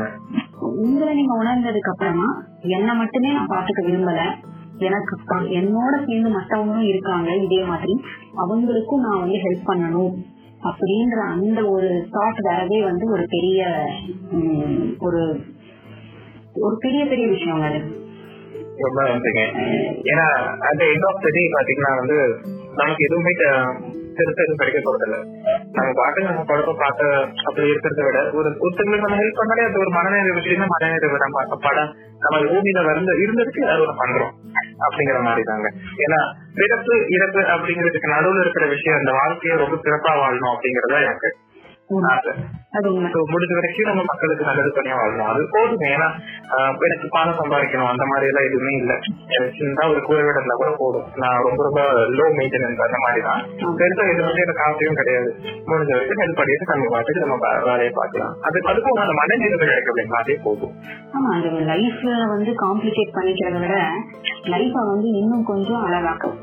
உங்களை 0.59 1.13
நீங்க 1.13 1.43
உணர்ந்ததுக்கு 1.43 1.89
அப்புறமா 1.89 2.43
என்ன 2.61 2.93
மட்டுமே 2.93 3.31
நான் 3.33 3.47
பாத்துக்க 3.47 3.81
விரும்பல. 3.81 4.33
எனக்கு 4.79 5.17
என்னோட 5.43 6.07
சேர்ந்து 6.07 6.39
மத்தவங்களும் 6.39 6.87
இருக்காங்க 6.87 7.35
இதே 7.35 7.63
மாதிரி 7.63 8.01
அவங்களுக்கும் 8.37 8.99
நான் 8.99 9.19
வந்து 9.19 9.37
ஹெல்ப் 9.37 9.67
பண்ணணும் 9.67 10.13
அப்படின்ற 10.63 11.27
அந்த 11.31 11.69
ஒரு 11.69 12.07
தாட் 12.11 12.41
வரவே 12.41 12.83
வந்து 12.83 13.11
ஒரு 13.11 13.25
பெரிய 13.29 13.87
ஒரு 14.99 15.41
ஒரு 16.53 16.77
பெரிய 16.79 17.05
பெரிய 17.05 17.27
விஷயம் 17.27 17.61
அது. 17.61 17.98
ரொம்ப 18.79 19.03
நன்றிங்க. 19.03 19.41
ஏன்னா 20.03 20.27
அந்த 20.59 20.83
எண்ட் 20.85 21.07
ஆஃப் 21.07 21.21
த 21.21 21.29
பாத்தீங்கன்னா 21.29 21.95
வந்து 21.95 22.17
நமக்கு 22.75 23.03
எதுவுமே 23.03 23.31
தெ- 23.31 23.97
எதுவும் 24.19 24.55
கிடைக்க 24.55 24.79
போறதில்ல. 24.79 25.17
நம்ம 25.71 25.91
பாட்டு 25.93 26.21
நம்ம 26.21 26.43
குழப்ப 26.43 26.75
பார்த்த 26.77 27.27
அப்படி 27.45 27.71
இருக்கிறத 27.71 28.03
விட 28.03 28.31
ஒரு 28.31 28.49
ஒருத்தங்களுக்கு 28.49 29.01
நம்ம 29.01 29.15
ஹெல்ப் 29.15 29.39
பண்ணாலே 29.39 29.69
அது 29.69 29.79
ஒரு 29.79 29.89
மனநிறைவு 29.89 30.33
விஷயம் 30.33 30.67
மனநிறைவு 30.67 31.17
நம்ம 31.17 31.57
படம் 31.61 31.95
நம்ம 32.19 32.39
பூமியில 32.39 32.85
வந்து 32.85 33.11
இருந்ததுக்கு 33.19 33.59
அது 33.59 33.79
ஒரு 33.79 33.91
பண்றோம். 33.91 34.33
அப்படிங்கிற 34.79 35.21
மாதிரி 35.21 35.43
தாங்க 35.43 35.71
ஏன்னா 35.97 36.19
பிறப்பு 36.55 37.05
இறப்பு 37.09 37.39
அப்படிங்கிறதுக்கு 37.39 38.13
நடுவுல 38.15 38.39
இருக்கிற 38.39 38.67
விஷயம் 38.67 38.97
அந்த 38.97 39.11
வாழ்க்கையை 39.11 39.59
ரொம்ப 39.59 39.75
சிறப்பா 39.83 40.11
வாழணும் 40.19 40.53
அப்படிங்கறத 40.53 41.03
எனக்கு. 41.03 41.37
முடிஞ்ச 43.31 43.53
வரைக்கும் 43.57 43.87
நம்ம 43.89 44.01
மக்களுக்கு 44.09 44.43
நல்லது 44.49 44.71
பண்ணியா 44.75 44.95
வாழணும். 44.99 45.29
அது 45.31 45.43
போதும். 45.53 45.83
ஏன்னா 45.93 46.07
எனக்கு 46.87 47.07
பணம் 47.15 47.39
சம்பாதிக்கணும். 47.39 47.89
அந்த 47.93 48.03
மாதிரி 48.11 48.27
எல்லாம் 48.31 48.47
எதுவுமே 48.49 48.73
இல்ல. 48.81 48.93
சின்னதா 49.57 49.85
ஒரு 49.93 50.01
கூரை 50.07 50.21
வீடு 50.25 50.37
இருந்தா 50.39 50.57
கூட 50.61 50.71
போதும். 50.81 51.07
நான் 51.23 51.41
ரொம்ப 51.47 51.59
ரொம்ப 51.67 51.81
லோ 52.17 52.27
மெயின்டெனன்ஸ் 52.39 52.83
அந்த 52.87 52.99
மாதிரி 53.05 53.23
தான் 53.29 53.41
பெருசா 53.79 54.05
இது 54.13 54.21
வந்து 54.27 54.43
எனக்கு 54.45 54.65
ஆசையும் 54.67 54.99
கிடையாது. 55.01 55.31
முடிஞ்ச 55.71 55.89
வரைக்கும் 55.95 56.21
ஹெல்ப் 56.23 56.39
பண்ணிட்டு 56.41 56.71
நம்ம 56.73 56.91
பார்த்துட்டு 56.95 57.23
நம்ம 57.25 57.39
வேலையை 57.69 57.91
பார்க்கலாம். 57.99 58.35
அது 58.49 58.63
அதுக்கும் 58.73 59.01
அந்த 59.05 59.15
மன 59.21 59.39
நிறைவு 59.43 59.65
கிடைக்கும் 59.65 59.93
அப்படின்னா 59.93 60.21
அதே 60.25 60.37
போதும். 60.45 60.75
ஆமா 61.17 61.31
அது 61.39 61.49
லைஃப்ல 61.71 62.13
வந்து 62.35 62.53
காம்ப்ளிகேட் 62.65 63.15
பண்ணிக்கிறத 63.17 63.59
விட 63.65 63.75
லைஃப 64.55 64.75
வந்து 64.93 65.09
இன்னும் 65.21 65.49
கொஞ்சம் 65.51 65.83
அழகாக்கும். 65.89 66.37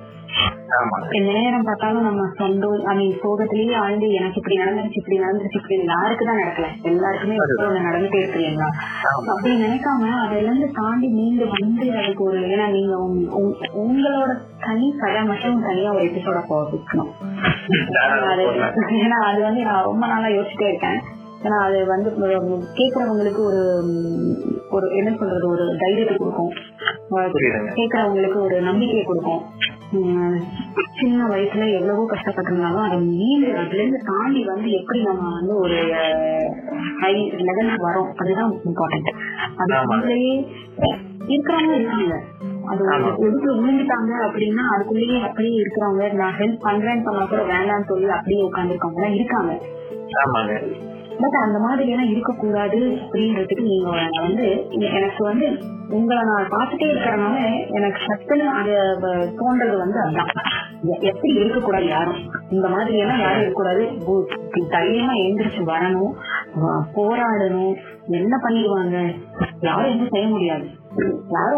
நேரம் 1.11 1.63
பார்த்தாலும் 1.63 2.03
நம்ம 2.03 2.29
சொந்த 2.37 2.83
ஐ 2.85 2.97
மீன் 2.97 3.19
சோகத்திலேயே 3.23 3.75
ஆழ்ந்து 3.75 4.09
எனக்கு 4.11 4.37
இப்படி 4.37 4.57
நடந்துருச்சு 4.59 4.97
இப்படி 4.97 5.19
நடந்துருச்சு 5.19 5.55
இப்படி 5.55 5.85
யாருக்கு 5.85 6.25
தான் 6.25 6.39
நடக்கல. 6.39 6.67
எல்லாருக்குமே 6.83 7.37
நடந்துட்டே 7.81 8.19
இருக்கு 8.19 8.41
இல்லைங்களா. 8.41 8.69
அப்படி 9.27 9.65
நினைக்காம 9.65 10.11
அதுல 10.25 10.39
இருந்து 10.39 10.71
தாண்டி 10.75 11.07
நீங்க 11.07 11.45
வந்து 11.45 11.97
அதுக்கு 11.97 12.25
ஒரு 12.25 12.39
ஏன்னா 12.41 12.71
நீங்க 12.71 12.97
உங்க- 12.97 13.33
உங்க- 13.33 13.71
உங்களோட 13.75 14.33
தனி 14.61 14.95
கதை 14.99 15.25
மட்டும் 15.25 15.63
தனியா 15.63 15.93
ஒரு 15.93 16.05
எபிசோட 16.05 16.43
போகணும். 16.49 17.13
அது 18.29 18.43
ஏன்னா 18.91 19.19
அது 19.31 19.43
வந்து 19.43 19.63
நான் 19.63 19.85
ரொம்ப 19.85 20.07
நாளா 20.07 20.27
யோசிச்சுட்டே 20.27 20.69
இருக்கேன். 20.69 21.01
ஏன்னா 21.43 21.63
அது 21.63 21.87
வந்து 21.87 22.11
கேக்குறவங்களுக்கு 22.75 23.39
ஒரு 23.39 23.85
ஒரு 24.71 24.97
என்ன 24.97 25.17
சொல்றது 25.19 25.49
ஒரு 25.49 25.77
தைரியத்தை 25.79 26.17
கொடுக்கும். 26.17 26.53
புரியுதுங்க. 27.11 27.71
கேக்குறவங்களுக்கு 27.75 28.41
ஒரு 28.41 28.61
நம்பிக்கையை 28.61 29.05
கொடுக்கும். 29.05 29.41
சின்ன 31.01 31.27
வயசுல 31.27 31.73
எவ்வளவோ 31.75 32.07
கஷ்டப்பட்டிருந்தாலும் 32.11 32.85
அதை 32.85 32.99
மீண்டு 32.99 33.57
அதுல 33.57 33.75
இருந்து 33.75 34.01
தாண்டி 34.05 34.45
வந்து 34.45 34.71
எப்படி 34.71 35.03
நம்ம 35.03 35.33
வந்து 35.33 35.57
ஒரு 35.57 35.93
ஹை 37.01 37.33
லெவலுக்கு 37.37 37.91
வரோம். 37.91 38.13
அதுதான் 38.17 38.53
இம்பார்ட்டன்ட் 38.53 39.15
அது 39.57 39.75
ஆமாங்க. 39.75 40.01
அதுலயே 40.01 40.47
இருக்கிறவங்க 41.27 41.75
இருக்காங்க. 41.75 42.23
அது. 42.65 42.85
எதுக்கு 43.17 43.55
விழுந்துட்டாங்க 43.55 44.13
அப்படின்னா 44.27 44.63
அதுக்குள்ளேயே 44.77 45.21
அப்படியே 45.21 45.63
இருக்கிறவங்க 45.63 46.13
நான் 46.13 46.35
ஹெல்ப் 46.35 46.65
பண்றேன்னு 46.65 47.03
சொன்னா 47.03 47.25
கூட 47.25 47.43
வேண்டாம்னு 47.43 47.85
சொல்லி 47.85 48.09
அப்படியே 48.09 48.51
உட்காந்துருக்கவங்க 48.51 49.15
இருக்காங்க. 49.15 49.59
பட் 51.21 51.37
அந்த 51.43 51.59
மாதிரி 51.59 51.91
எல்லாம் 51.91 52.11
இருக்கக்கூடாது 52.11 52.79
அப்படின்றதுக்கு 53.05 53.63
நீங்க 53.63 53.91
வந்து 54.21 54.47
எனக்கு 54.79 55.25
வந்து 55.25 55.47
உங்களை 55.91 56.23
நான் 56.25 56.51
பார்த்துட்டே 56.51 56.87
இருக்கிறனால 56.93 57.39
எனக்கு 57.71 57.99
சத்துன்னு 58.07 58.47
அது 58.61 58.73
தோன்றது 59.41 59.77
வந்து 59.79 59.99
அதுதான் 60.01 60.33
எப்படி 61.01 61.33
இருக்கக்கூடாது 61.35 61.87
யாரும்? 61.87 62.19
இந்த 62.51 62.69
மாதிரி 62.69 62.99
எல்லாம் 62.99 63.21
யாரும் 63.21 63.41
இருக்கக்கூடாது. 63.41 63.85
தைரியமா 64.71 65.13
எழுந்திரிச்சு 65.13 65.63
வரணும் 65.67 66.15
போராடணும். 66.97 67.75
என்ன 68.09 68.35
பண்ணிடுவாங்க? 68.43 68.97
யாரும் 69.61 69.91
எதுவும் 69.91 70.13
செய்ய 70.13 70.27
முடியாது. 70.29 70.67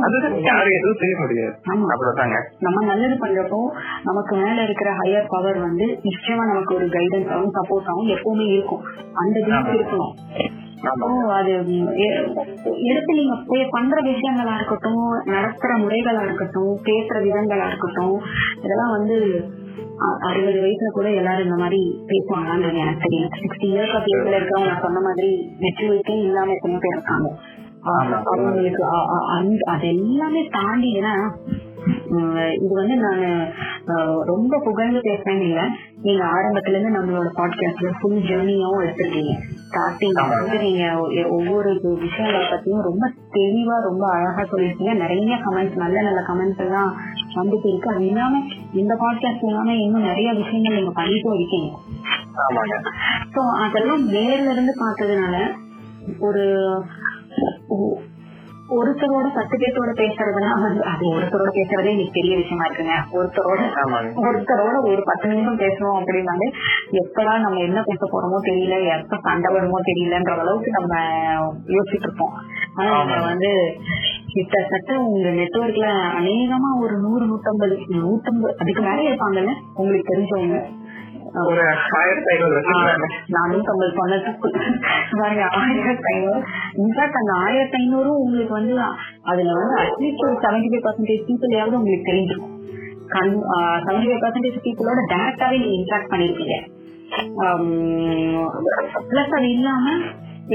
அதுதான் 0.01 0.41
யாரும் 0.41 0.71
எதுவும் 0.71 0.97
செய்ய 0.99 1.17
முடியாது. 1.19 1.55
ஆமா. 1.67 1.87
அவ்வளவுதாங்க. 1.89 2.37
நம்ம 2.59 2.85
நல்லது 2.85 3.15
பண்றப்போ 3.15 3.77
நமக்கு 4.05 4.37
மேல 4.37 4.63
இருக்கிற 4.63 4.93
ஹையர் 4.93 5.25
பவர் 5.29 5.59
வந்து 5.59 5.87
நிச்சயமா 5.87 6.47
நமக்கு 6.47 6.75
ஒரு 6.75 6.87
கைடன்ஸ் 6.87 7.31
ஆகும் 7.31 7.53
சப்போர்ட் 7.55 7.89
ஆகும் 7.89 8.09
எப்பவுமே 8.09 8.53
இருக்கும். 8.53 8.83
அந்த 9.15 9.41
திங்ஸ் 9.41 9.75
இருக்கணும். 9.75 10.13
அது 11.29 11.51
எடுத்து 12.75 13.15
நீங்க 13.15 13.35
பே- 13.49 13.67
பண்ற 13.71 14.01
விஷயங்களா 14.03 14.55
இருக்கட்டும் 14.55 15.25
நடத்துற 15.27 15.79
முறைகளா 15.79 16.25
இருக்கட்டும் 16.25 16.79
பேசுற 16.85 17.23
விதங்களா 17.23 17.67
இருக்கட்டும் 17.67 18.21
இதெல்லாம் 18.59 18.91
வந்து 18.91 19.45
அறுபது 20.21 20.61
வயசுல 20.61 20.91
கூட 20.93 21.11
எல்லாரும் 21.11 21.45
இந்த 21.45 21.57
மாதிரி 21.57 22.05
பேசுவாங்களான்றது 22.07 22.77
எனக்கு 22.77 23.09
தெரியும் 23.09 23.31
சிக்ஸ்டி 23.33 23.79
இயர்ஸ் 23.79 23.97
ஆஃப் 23.97 24.07
ஏஜ்ல 24.07 24.31
இருக்கவங்க 24.31 24.67
நான் 24.67 24.83
சொன்ன 24.83 25.01
மாதிரி 25.01 25.57
மெச்சூரிட்டி 25.61 26.19
இல்லாம 26.19 26.53
எத்தனை 26.53 26.79
பேர் 26.81 26.93
இருக்காங்க. 26.93 27.35
அவங்களுக்கு 27.83 28.85
அ- 28.85 29.09
அ- 29.09 29.39
அந்த 29.39 29.57
அது 29.65 29.89
எல்லாமே 29.89 30.49
தாண்டி 30.51 31.01
ஏன்னா 31.01 31.31
இது 32.53 32.69
வந்து 32.69 32.97
நான் 32.97 33.53
ரொம்ப 34.25 34.61
புகழ்ந்து 34.65 34.99
பேசுறேன்னு 34.99 35.41
இல்ல. 35.41 35.63
நீங்க 36.03 36.25
ஆரம்பத்துல 36.25 36.81
இருந்து 36.81 36.99
நம்மளோட 36.99 37.29
பாட்காஸ்ட்ல 37.37 37.93
ஃபுல் 38.01 38.23
ஜேர்னியாவும் 38.23 38.83
எடுத்திருக்கீங்க. 38.83 39.33
ஸ்டார்டிங். 39.69 40.29
வந்து 40.29 40.59
நீங்க 40.59 41.01
ஒவ்வொரு 41.29 41.81
விஷயங்களை 41.83 42.47
பத்தியும் 42.47 42.83
ரொம்ப 42.83 43.13
தெளிவா 43.33 43.83
ரொம்ப 43.83 44.11
அழகா 44.11 44.43
சொல்லியிருக்கீங்க. 44.43 44.95
நிறைய 44.97 45.37
கமெண்ட்ஸ் 45.37 45.77
நல்ல 45.77 46.03
நல்ல 46.03 46.21
கமெண்ட்ஸ் 46.21 46.59
எல்லாம் 46.59 46.97
வந்துட்டு 47.35 47.69
இருக்கு. 47.69 47.95
அது 47.95 48.07
இல்லாம 48.07 48.45
இந்த 48.73 48.95
பாட்காஸ்ட் 48.95 49.45
இல்லாம 49.45 49.75
இன்னும் 49.75 50.03
நிறைய 50.03 50.33
விஷயங்கள் 50.33 50.75
நீங்க 50.75 51.03
பண்ணிட்டும் 51.03 51.35
இருக்கீங்க. 51.35 51.79
சோ 53.35 53.67
அதெல்லாம் 53.67 54.11
நேர்ல 54.11 54.53
இருந்து 54.53 54.75
பார்த்ததுனால 54.81 55.55
ஒரு 56.19 56.43
ஒருத்தரோட 58.69 59.27
பத்து 59.35 59.55
பேர்த்தோட 59.59 59.93
பேசுறதுனா 59.99 60.61
வந்து 60.61 60.85
அது 60.85 61.05
ஒருத்தரோட 61.09 61.51
பேசுறதே 61.53 61.91
எனக்கு 61.91 62.11
பெரிய 62.13 62.37
விஷயமா 62.37 62.65
இருக்குங்க. 62.67 62.95
ஒருத்தரோட 63.13 63.61
ஒருத்தரோட 64.17 64.77
ஒரு 64.83 65.03
பத்து 65.05 65.29
நிமிஷம் 65.29 65.59
பேசணும் 65.59 65.99
அப்படின்னாலே 66.01 66.49
எப்படா 66.93 67.39
நம்ம 67.41 67.61
என்ன 67.61 67.83
பேச 67.83 68.01
போறோமோ 68.13 68.39
தெரியல 68.51 68.99
எப்ப 68.99 69.19
சண்டை 69.23 69.55
வருமோ 69.55 69.79
தெரியலன்ற 69.81 70.39
அளவுக்கு 70.39 70.71
நம்ம 70.71 70.93
யோசிச்சுட்டு 71.67 72.09
இருப்போம். 72.09 72.35
ஆனா 72.75 72.91
ஆமாங்க. 72.91 73.25
வந்து 73.25 73.51
கிட்டத்தட்ட 74.27 74.99
உங்க 74.99 75.29
நெட்வொர்க்ல 75.29 75.87
அநேகமா 76.21 76.71
ஒரு 76.81 76.97
நூறு 76.99 77.27
நூத்தம்பது 77.27 77.77
நூத்தம்பது 78.05 78.55
அதுக்கு 78.57 78.83
மேலே 78.83 79.11
இருப்பாங்கல்ல 79.11 79.55
உங்களுக்கு 79.75 80.13
தெரிஞ்சவங்க. 80.15 80.61
ஒரு 81.47 81.63
ஐநூறு 82.33 82.55
வச்சுருக்காங்க 82.57 83.09
நானூத்தம்பது 83.37 83.91
சொன்னது 83.99 84.31
ஆயிரத்தி 85.61 86.09
ஐநூறு. 86.15 86.41
இன்ஃபேக்ட் 86.83 87.19
அந்த 87.23 87.33
ஆயிரத்தி 87.45 87.77
ஐநூறும் 87.83 88.21
உங்களுக்கு 88.25 88.55
வந்து 88.55 88.75
அதுல 89.23 89.53
வந்து 89.53 89.77
அட்லீஸ்ட் 89.85 90.25
ஒரு 90.27 90.37
செவன்டி 90.45 90.71
ஃபைவ் 90.73 90.87
பர்சன்டேஜ் 90.87 91.27
பீப்புளையாவது 91.29 91.79
உங்களுக்கு 91.81 92.11
தெரிஞ்சிருக்கும். 92.11 92.55
கண் 93.09 93.35
செவன்டி 93.87 94.09
ஃபைவ் 94.09 94.25
பர்சன்டேஜ் 94.25 94.65
பீப்புளோட 94.67 95.03
டேரக்டாவே 95.15 95.59
நீங்க 95.65 95.77
இன்ட்ராக்ட் 95.81 96.13
பண்ணிருக்கீங்க. 96.15 96.57
பிளஸ் 99.11 99.37
அது 99.39 99.49
இல்லாம 99.51 99.87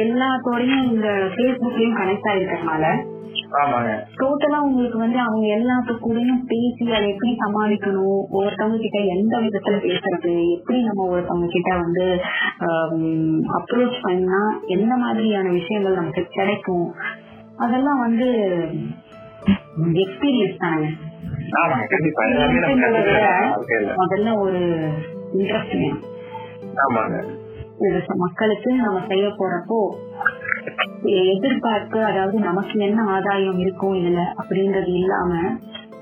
எல்லாத்தோடையும் 0.04 0.86
இந்த 0.92 1.08
ஃபேஸ்புக்லயும் 1.34 1.98
கனெக்ட் 2.00 2.30
ஆயிருக்கறதுனால 2.32 2.84
ஆமாங்க 2.84 3.43
டோட்டலா 4.18 4.60
உங்களுக்கு 4.60 4.98
வந்து 4.98 5.20
அவங்க 5.20 5.48
எல்லாத்து 5.48 5.92
கூடயும் 5.92 6.44
பேசி 6.48 6.92
அதை 6.92 7.10
எப்படி 7.10 7.38
சமாளிக்கணும்? 7.38 8.22
ஒவ்வொருத்தவங்க 8.32 8.80
கிட்ட 8.80 9.00
எந்த 9.00 9.38
விதத்துல 9.38 9.78
பேசுறது? 9.78 10.58
எப்படி 10.60 10.82
நம்ம 10.82 11.20
ஒருத்தவங்க 11.20 11.48
கிட்ட 11.48 11.78
வந்து 11.78 12.20
அப்ரோச் 13.58 14.02
பண்ணா 14.02 14.60
எந்த 14.68 14.96
மாதிரியான 14.96 15.50
விஷயங்கள் 15.50 15.94
நமக்கு 15.94 16.26
கிடைக்கும்? 16.30 16.94
அதெல்லாம் 17.58 18.00
வந்து 18.00 18.26
எக்ஸ்பீரியன்ஸ் 19.84 20.60
தானே? 20.60 20.88
முதல்ல 23.98 24.40
ஒரு 24.40 24.60
இன்ட்ரெஸ்ட் 25.38 25.78
வேணும். 25.78 26.04
ஆமாங்க. 26.88 27.42
இது 27.80 27.98
ச- 27.98 28.16
மக்களுக்கு 28.16 28.74
நம்ம 28.74 29.02
செய்ய 29.08 29.28
போறப்போ 29.28 29.96
எதிர்பார்ப்பு 31.12 32.06
அதாவது 32.06 32.40
நமக்கு 32.40 32.80
என்ன 32.80 33.04
ஆதாயம் 33.04 33.60
இருக்கும் 33.60 33.94
இதுல 33.94 34.22
அப்படின்றது 34.38 34.86
இல்லாம 34.86 35.32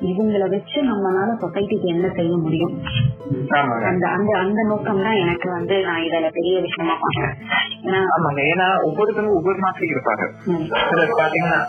இவங்கள 0.01 0.49
வச்சு 0.49 0.81
நம்மளால 0.81 1.33
சொசைட்டிக்கு 1.41 1.87
என்ன 1.87 2.09
செய்ய 2.09 2.37
முடியும்? 2.37 2.73
அந்த 3.83 4.07
அந்த 4.07 4.37
அந்த 4.37 4.61
நோக்கம் 4.63 5.01
தான் 5.01 5.13
எனக்கு 5.13 5.49
வந்து 5.49 5.83
நான் 5.83 6.01
இதுல 6.01 6.29
பெரிய 6.29 6.61
விஷயமா 6.61 6.93
பாக்குறேன் 6.93 7.35
ஏன்னா 7.83 7.99
ஆமாங்க. 8.07 8.41
ஏன்னா 8.41 8.83
ஒவ்வொருத்தரும் 8.83 9.35
ஒவ்வொரு 9.35 9.57
மாதிரி 9.57 9.87
இருப்பாங்க. 9.87 10.23
சிலர் 10.89 11.19
பாத்தீங்கன்னா 11.19 11.59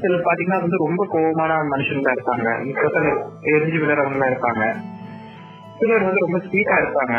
சிலர் 0.00 0.26
பாத்தீங்கன்னா 0.26 0.60
வந்து 0.60 0.76
ரொம்ப 0.76 1.06
கோபமான 1.10 1.52
மனுஷங்களா 1.54 2.12
இருப்பாங்க. 2.12 2.48
எரிஞ்சு 3.42 3.78
விழுறவங்களா 3.78 4.30
இருப்பாங்க. 4.30 4.64
சிலர் 5.78 6.02
வந்து 6.02 6.20
ரொம்ப 6.20 6.38
ஸ்வீட்டா 6.38 6.76
இருப்பாங்க. 6.78 7.14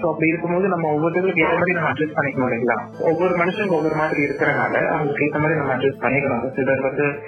சோ 0.00 0.06
அப்படி 0.06 0.28
இருக்கும்போது 0.28 0.68
நம்ம 0.68 0.92
ஒவ்வொருத்தருக்கு 0.94 1.38
ஏற்ற 1.38 1.52
மாதிரி 1.52 1.72
நம்ம 1.72 1.90
அட்ஜஸ்ட் 1.90 2.16
பண்ணிக்கணும் 2.16 2.52
இல்லைங்களா? 2.52 2.76
ஒவ்வொரு 2.98 3.34
மனுஷனுக்கு 3.36 3.70
ஒவ்வொரு 3.70 3.94
மாதிரி 3.94 4.22
இருக்கிறனால 4.22 4.86
அவங்களுக்கு 4.86 5.24
ஏற்ற 5.24 5.38
மாதிரி 5.38 5.58
நம்ம 5.58 5.74
அட்ஜஸ்ட் 5.74 6.02
பண்ணிக்கணும். 6.02 6.54
சிலர் 6.54 6.80
வந்து 6.80 7.18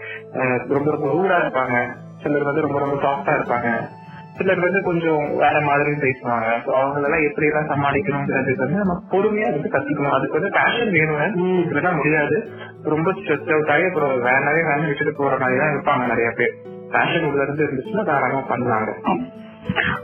ரொம்ப 0.69 0.91
ரொம்ப 0.91 1.07
ரூடா 1.07 1.41
இருப்பாங்க. 1.41 1.87
சிலர் 2.23 2.43
வந்து 2.43 2.61
ரொம்ப 2.61 2.79
ரொம்ப 2.79 2.97
சாஃப்டா 3.03 3.29
இருப்பாங்க. 3.29 3.89
சிலர் 4.37 4.61
வந்து 4.61 4.83
கொஞ்சம் 4.83 5.37
வேற 5.37 5.61
மாதிரி 5.61 5.91
பேசுவாங்க. 5.91 6.63
So 6.65 6.73
அவங்களெல்லாம் 6.77 7.29
எப்படி 7.29 7.47
எல்லாம் 7.47 7.69
சமாளிக்கணுங்கிறது 7.69 8.57
வந்து 8.57 8.77
நம்ம 8.77 9.03
பொறுமையா 9.11 9.51
வந்து 9.51 9.69
கத்துக்கணும். 9.73 10.11
அதுக்கு 10.11 10.41
வந்து 10.41 10.59
பேஷன் 10.59 10.91
வேணும் 10.91 11.35
ம். 11.35 11.71
இதெல்லாம் 11.71 11.97
முடியாது. 11.97 12.49
ரொம்ப 12.83 13.13
ஸ்ட்ரெஸ் 13.13 13.53
அவுட் 13.53 13.69
ஆகி 13.69 13.85
அப்புறம் 13.85 14.25
வேணவே 14.25 14.65
வேணும் 14.65 14.87
விட்டுட்டு 14.87 15.15
போற 15.17 15.39
மாதிரி 15.39 15.59
தான் 15.59 15.75
இருப்பாங்க 15.75 16.07
நிறைய 16.07 16.31
பேர். 16.31 16.55
பேஷன் 16.91 17.25
உள்ள 17.25 17.43
இருந்து 17.43 17.65
இருந்துச்சுன்னா 17.65 18.05
தாராளமா 18.05 18.43
பண்ணலாங்க. 18.49 18.91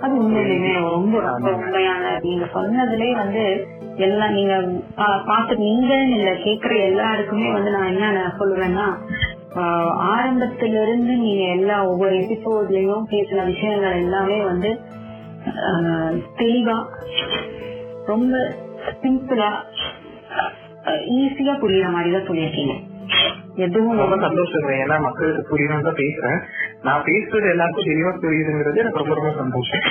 அது 0.01 0.14
உண்மையிலுமே 0.14 0.72
ரொம்ப 0.90 1.20
ரொம்ப 1.20 1.51
உண்மையான 1.53 2.18
நீங்க 2.20 2.44
சொன்னதுலயே 2.55 3.12
வந்து 3.16 3.44
எல்லாம் 3.96 4.33
நீங்க 4.33 4.55
பா- 4.96 5.22
பார்த்து 5.27 5.57
நீங்க 5.59 5.94
இல்ல 6.11 6.31
கேக்குற 6.44 6.81
எல்லாருக்குமே 6.83 7.53
வந்து 7.53 7.70
நான் 7.70 7.90
என்ன 7.92 8.33
சொல்லுவேன்னா 8.38 8.87
ஆரம்பத்துல 10.12 10.83
இருந்து 10.83 11.16
நீங்க 11.16 11.42
எல்லா 11.53 11.87
ஒவ்வொரு 11.87 12.14
எபிசோட்லயும் 12.16 13.09
பேசின 13.11 13.44
விஷயங்கள் 13.44 13.98
எல்லாமே 13.98 14.40
வந்து 14.44 14.70
தெளிவா 16.37 16.79
ரொம்ப 18.07 18.37
சிம்பிளா 19.03 19.51
ஈஸியா 21.16 21.55
புரியுற 21.61 21.90
மாதிரி 21.90 22.11
தான் 22.12 22.27
சொல்லியிருக்கீங்க. 22.27 22.75
எதுவும் 23.57 23.97
ரொம்ப 23.97 24.17
சந்தோஷம் 24.17 24.69
ஏன்னா 24.69 25.01
மக்களுக்கு 25.01 25.43
புரியணும் 25.51 25.83
தான் 25.83 25.95
பேசுறேன். 25.95 26.38
நான் 26.83 27.03
பேசுறது 27.03 27.51
எல்லாருக்கும் 27.51 27.85
தெளிவா 27.85 28.12
புரியுதுங்கிறது 28.23 28.77
எனக்கு 28.77 28.99
ரொம்ப 28.99 29.15
ரொம்ப 29.15 29.33
சந்தோஷம். 29.37 29.83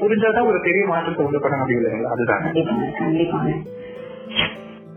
புரிஞ்சாதான் 0.00 0.46
ஒரு 0.46 0.60
பெரிய 0.60 0.86
மாற்றத்தை 0.86 1.26
உண்டு 1.26 1.40
பண்ண 1.40 1.56
முடியும் 1.56 1.80
இல்லைங்களா? 1.80 2.12
அதுதான். 2.14 2.42
கண்டிப்பாங்க 3.00 3.54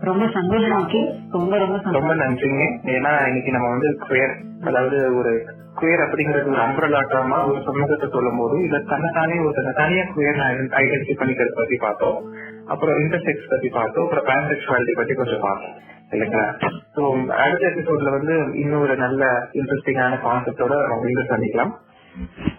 ரொம்ப 0.00 0.28
சந்தோஷம் 0.28 0.90
ரொம்ப 1.30 1.58
ரொம்ப 1.58 1.90
ரொம்ப 1.90 2.14
நன்றிங்க. 2.14 2.64
ஏன்னா 2.84 3.26
இன்னைக்கு 3.26 3.50
நம்ம 3.50 3.68
வந்து 3.68 3.98
குயர் 4.08 4.34
அதாவது 4.64 5.16
ஒரு 5.16 5.32
குயர் 5.80 6.04
அப்படிங்கிறது 6.04 6.44
ஒரு 6.44 6.60
அம்பரலாட்டமா 6.60 7.48
ஒரு 7.50 7.62
சமூகத்தை 7.64 8.08
சொல்லும் 8.12 8.36
போது 8.36 8.62
இல்ல 8.64 8.78
தன்னைத்தானே 8.78 9.38
ஒரு 9.38 9.52
தன்னைத்தானே 9.54 10.04
குயர் 10.16 10.40
ஐடென்டிஃபை 10.82 11.16
பண்ணிக்கிறது 11.18 11.54
பத்தி 11.54 11.76
பார்த்தோம். 11.76 12.32
அப்புறம் 12.66 12.96
இன்டர்செக்ஸ் 12.98 13.50
பத்தி 13.50 13.68
பார்த்தோம். 13.68 14.04
அப்புறம் 14.04 14.24
பேன்செக்சுவாலிட்டி 14.24 14.94
பத்தி 14.96 15.14
கொஞ்சம் 15.14 15.40
பார்த்தோம். 15.40 15.76
இல்லைங்களா 16.10 16.70
சோ 16.94 17.26
அடுத்த 17.26 17.66
எபிசோட்ல 17.66 18.10
வந்து 18.10 18.58
இன்னொரு 18.58 18.96
நல்ல 18.96 19.48
இன்ட்ரெஸ்டிங்கான 19.52 20.20
கான்செப்டோட 20.20 21.02
மீண்டும் 21.02 21.28
சந்திக்கலாம். 21.28 21.76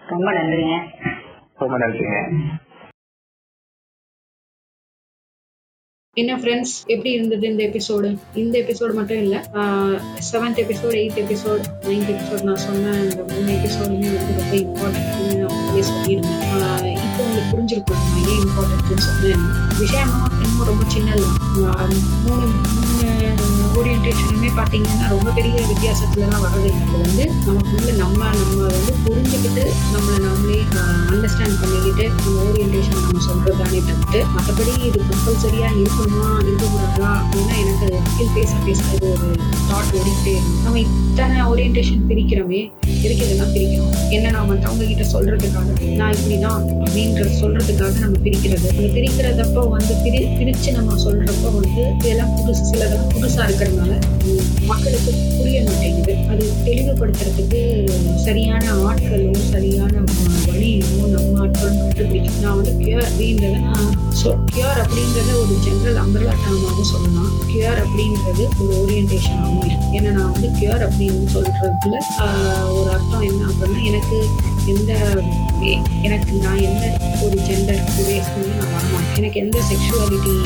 ரொம்ப 0.08 0.32
நன்றிங்க. 0.32 0.78
ரொம்ப 1.56 1.78
நன்றிங்க. 1.78 2.28
என்ன 6.12 6.36
ஃப்ரெண்ட்ஸ் 6.36 6.80
எப்படி 6.86 7.10
இருந்தது 7.10 7.48
இந்த 7.48 7.62
எபிசோடு 7.64 8.18
இந்த 8.34 8.58
எபிசோடு 8.58 8.94
மட்டும் 8.94 9.16
இல்லை 9.16 9.38
seventh 10.32 10.60
episode 10.60 10.96
eighth 11.00 11.20
episode 11.20 11.64
ninth 11.80 12.10
episode 12.12 12.42
நான் 12.42 12.56
சொன்ன 12.56 12.90
இந்த 12.96 13.22
மூணு 13.28 13.50
எபிசோடுமே 13.50 14.14
வந்து 14.14 14.34
ரொம்ப 14.38 14.54
இம்பார்ட்டன்ட்னு 14.56 15.38
நான் 15.38 15.56
உங்களே 15.56 15.82
சொல்லியிருந்தேன். 15.90 16.50
ஆஹ் 16.54 16.92
இப்போ 17.04 17.22
உங்களுக்கு 17.24 17.52
புரிஞ்சிருக்கும் 17.52 18.02
ஏன் 18.28 18.44
இம்பார்ட்டன்ட்னு 18.44 19.04
சொன்னேன். 19.08 19.44
விஷயமா 19.78 20.28
இன்னும் 20.42 20.66
ரொம்ப 20.66 20.84
சின்னது 20.94 21.24
தான். 21.62 21.88
மூணு 22.24 22.46
மூணு 22.46 22.99
ஓரியன்டேஷனுமே 23.80 24.50
பார்த்தீங்கன்னா 24.58 25.06
ரொம்ப 25.14 25.28
பெரிய 25.38 25.56
வித்தியாசத்துலலாம் 25.70 26.44
வரது 26.46 26.70
இது 26.80 26.96
வந்து 27.04 27.24
நமக்குள்ள 27.48 27.90
நம்ம 28.02 28.18
நம்ம 28.40 28.60
வந்து 28.76 28.92
புரிஞ்சுக்கிட்டு 29.04 29.64
நம்மளை 29.94 30.18
நம்மளே 30.26 30.58
அண்டர்ஸ்டாண்ட் 31.12 31.58
பண்ணிக்கிட்டு 31.62 32.04
நம்ம 32.24 32.36
ஓரியன்டேஷன் 32.48 32.98
நம்ம 33.04 33.22
சொல்றதானே 33.28 33.80
தவிர்த்து 33.88 34.20
மற்றபடி 34.36 34.72
இது 34.88 34.98
கம்பல்சரியாக 35.10 35.78
இருக்கணுமா 35.82 36.28
இருக்கக்கூடாதா 36.44 37.10
அப்படின்னா 37.22 37.54
எனக்கு 37.62 37.88
ஸ்கில் 38.10 38.34
பேச 38.38 38.52
பேச 38.66 38.80
இது 38.96 39.08
ஒரு 39.14 39.28
தாட் 39.70 39.90
ஓடிக்கிட்டே 39.98 40.32
இருக்கும். 40.36 40.60
நம்ம 40.64 40.78
இத்தனை 40.86 41.40
ஓரியன்டேஷன் 41.52 42.04
பிரிக்கிறோமே 42.10 42.60
எதுக்கு 43.04 43.24
இதெல்லாம் 43.26 43.52
பிரிக்கிறோம். 43.56 43.92
என்ன 44.16 44.30
நான் 44.36 44.48
மற்றவங்க 44.50 44.84
கிட்ட 44.90 45.04
சொல்றதுக்காக 45.14 45.68
நான் 46.00 46.14
இப்படிதான் 46.16 46.58
அப்படின்றது 46.84 47.32
சொல்றதுக்காக 47.42 47.94
நம்ம 48.04 48.18
பிரிக்கிறது. 48.26 48.66
அந்த 48.74 48.88
பிரிக்கிறதப்போ 48.96 49.62
வந்து 49.76 49.94
பிரி 50.04 50.20
பிரித்து 50.38 50.70
நம்ம 50.78 50.96
சொல்றப்போ 51.04 51.48
வந்து 51.58 51.82
இதெல்லாம் 52.00 52.32
புதுசு 52.36 52.64
சிலதெல்லாம் 52.70 53.10
புதுசாக 53.14 53.46
இருக்கிற 53.48 53.69
இருக்கிறதுனால 53.70 53.92
மக்களுக்கு 54.70 55.10
புரிய 55.38 55.58
மாட்டேங்குது. 55.66 56.14
அது 56.32 56.44
தெளிவுபடுத்துறதுக்கு 56.66 57.60
சரியான 58.26 58.64
ஆட்களும் 58.88 59.46
சரியான 59.54 59.94
வழியும் 60.46 61.12
நம்ம 61.14 61.40
ஆட்கள் 61.44 61.78
கண்டுபிடிச்சு 61.78 62.44
நான் 62.44 62.58
வந்து 62.58 62.72
கியூர் 62.80 63.06
அப்படின்றத 63.08 63.56
நான் 63.66 63.88
கியூர் 64.54 64.80
அப்படின்றத 64.84 65.30
ஒரு 65.42 65.54
ஜென்ரல் 65.66 66.00
அம்பர்லா 66.04 66.34
டேர்மாகவும் 66.42 66.90
சொல்லலாம். 66.92 67.30
கியூர் 67.50 67.80
அப்படின்றது 67.84 68.44
ஒரு 68.60 68.72
ஓரியன்டேஷனாகவும் 68.80 69.64
இருக்கு. 69.68 69.88
ஏன்னா 69.98 70.10
நான் 70.18 70.32
வந்து 70.34 70.50
கியூர் 70.58 70.84
அப்படின்னு 70.88 71.30
சொல்றதுல 71.36 71.96
ஒரு 72.78 72.88
அர்த்தம் 72.96 73.26
என்ன 73.30 73.42
அப்படின்னா 73.52 73.82
எனக்கு 73.92 74.18
எந்த 74.72 74.92
எனக்கு 76.06 76.32
நான் 76.44 76.62
எந்த 76.68 76.84
ஒரு 77.24 77.36
ஜெண்டர் 77.48 77.82
பேஸ்மே 77.96 78.50
நான் 78.58 78.72
வரமாட்டேன். 78.74 79.16
எனக்கு 79.20 79.40
எந்த 79.44 79.58
செக்ஷுவாலிட்டி 79.70 80.36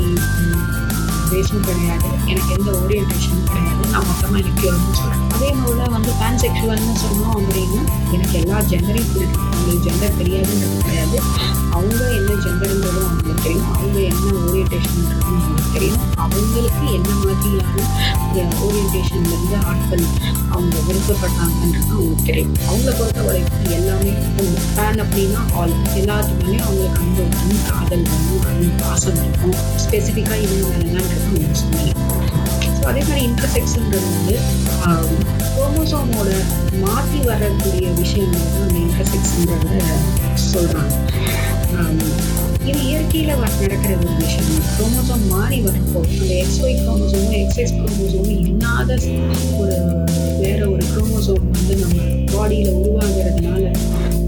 பேஸும் 1.35 1.67
கிடையாது. 1.69 2.09
எனக்கு 2.33 2.53
எந்த 2.59 2.71
ஓரியன்டேஷனும் 2.83 3.47
கிடையாது. 3.51 3.83
நான் 3.95 4.07
மொத்தமாக 4.11 4.43
நிற்கிறோம்னு 4.47 4.99
சொல்கிறேன் 5.01 5.23
அதே 5.35 5.51
போல் 5.63 5.93
வந்து 5.97 6.13
பேன் 6.21 6.41
செக்ஷுவல்னு 6.43 6.95
சொன்னோம் 7.05 7.35
அப்படின்னா 7.39 7.83
எனக்கு 8.17 8.35
எல்லா 8.41 8.59
ஜெண்டரையும் 8.71 9.13
பிடிக்கும் 9.15 9.51
அவங்களுக்கு 9.51 9.85
ஜெண்டர் 9.87 10.19
தெரியாதுன்றது 10.21 10.79
கிடையாது. 10.87 11.19
அவங்க 11.77 12.01
என்ன 12.19 12.31
ஜெண்டருங்கிறதும் 12.45 13.07
அவங்களுக்கு 13.09 13.45
தெரியும். 13.47 13.71
அவங்க 13.77 13.99
என்ன 14.11 14.25
ஓரியன்டேஷன்ன்றதும் 14.45 15.27
அவங்களுக்கு 15.29 15.73
தெரியும். 15.77 16.03
அவங்களுக்கு 16.25 16.87
என்ன 16.99 17.11
மாதிரியான 17.23 18.53
ஓரியன்டேஷன்லேருந்து 18.67 19.57
ஆட்கள் 19.71 20.05
அவங்க 20.55 20.77
விருப்பப்பட்டாங்கன்றது 20.89 21.91
அவங்களுக்கு 21.95 22.29
தெரியும். 22.31 22.55
அவங்கள 22.69 22.93
பொறுத்த 22.99 23.23
வரைக்கும் 23.29 23.75
எல்லாமே 23.79 24.13
ஃபேன் 24.75 25.01
அப்படின்னா 25.05 25.41
ஆல் 25.61 25.75
எல்லாத்துக்குமே 26.01 26.59
அவங்களுக்கு 26.67 27.01
அன்பு 27.03 27.23
வரும் 27.35 27.65
காதல் 27.71 28.07
வரும் 28.11 28.47
அன்பு 28.51 28.69
பாசம் 28.83 29.21
இருக்கும். 29.25 29.57
ஸ்பெசிஃபிக்காக 29.85 30.41
இவங்க 30.47 30.69
என்னன்றது 30.85 31.24
ஸோ 31.25 31.67
அதே 32.87 33.03
மாதிரி 33.03 33.21
இன்டர்செக்ஷன்றது 33.27 34.09
வந்து 34.09 34.35
குரோமோசோமோட 35.49 36.31
மாற்றி 36.83 37.19
வரக்கூடிய 37.27 37.87
விஷயங்கள் 37.99 38.47
தான் 38.47 38.65
அந்த 38.65 38.79
இன்டர்செக்ஷன்றத 38.83 39.81
சொல்கிறாங்க 40.47 40.93
இது 42.65 42.81
இயற்கையில் 42.85 43.33
வ- 43.35 43.51
நடக்கிற 43.57 43.93
ஒரு 43.99 44.13
விஷயம் 44.21 44.47
குரோமோசோம் 44.71 45.25
மாறி 45.33 45.59
வரப்போ 45.65 45.99
அந்த 46.13 46.33
எக்ஸ்ஒய் 46.37 46.79
குரோமோசோமும் 46.81 47.35
எக்ஸ்எக்ஸ் 47.41 47.75
குரோமோசோமும் 47.79 48.39
இல்லாத 48.43 48.91
ஒரு 49.59 49.77
வேற 50.41 50.61
ஒரு 50.71 50.85
குரோமோசோம் 50.91 51.43
வந்து 51.51 51.75
நம்ம 51.83 51.99
பாடியில் 52.33 52.73
உருவாகிறதுனால 52.79 53.65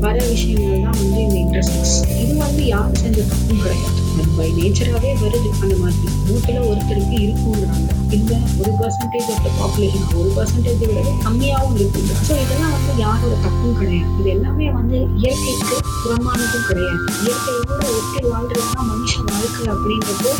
வர 0.00 0.16
விஷயங்கள் 0.26 0.84
தான் 0.84 0.98
வந்து 1.00 1.20
இந்த 1.24 1.38
இன்டர்செக்ஸ் 1.40 1.94
இது 2.16 2.34
வந்து 2.40 2.64
யார் 2.68 2.92
செஞ்ச 2.96 3.18
தப்பும் 3.26 3.62
கிடையாது. 3.62 4.02
அது 4.16 4.30
பை 4.36 4.48
நேச்சராகவே 4.56 5.10
வருது 5.20 5.48
அந்த 5.56 5.74
மாதிரி. 5.80 5.94
நூற்றில் 6.26 6.66
ஒருத்தருக்கு 6.68 7.16
இருக்குங்கிறாங்க 7.24 7.88
இல்லை 8.16 8.38
ஒரு 8.58 8.72
பர்சன்டேஜ் 8.78 9.28
ஆஃப் 9.32 9.44
த 9.44 9.52
பாப்புலேஷன் 9.56 10.06
ஒரு 10.14 10.30
பர்சன்டேஜ் 10.36 10.82
விட 10.82 11.00
கம்மியாகவும் 11.24 11.76
இருக்குங்க 11.78 12.12
ஸோ 12.22 12.34
இதெல்லாம் 12.42 12.74
வந்து 12.76 12.94
யாரோட 13.02 13.34
தப்பும் 13.44 13.78
கிடையாது. 13.80 14.10
இது 14.18 14.30
எல்லாமே 14.34 14.68
வந்து 14.76 14.98
இயற்கைக்கு 15.20 15.74
புறமானதும் 16.00 16.66
கிடையாது. 16.68 16.96
இயற்கையோட 17.20 17.68
ஒட்டி 17.96 18.22
வாழ்றதுதான் 18.28 18.88
மனுஷ 18.90 19.14
வாழ்க்கை 19.28 19.64
அப்படின்றப்போ 19.74 20.32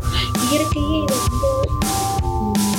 இயற்கையே 0.46 0.98
இதை 1.00 1.18
வந்து 1.20 1.50
உம், 2.38 2.76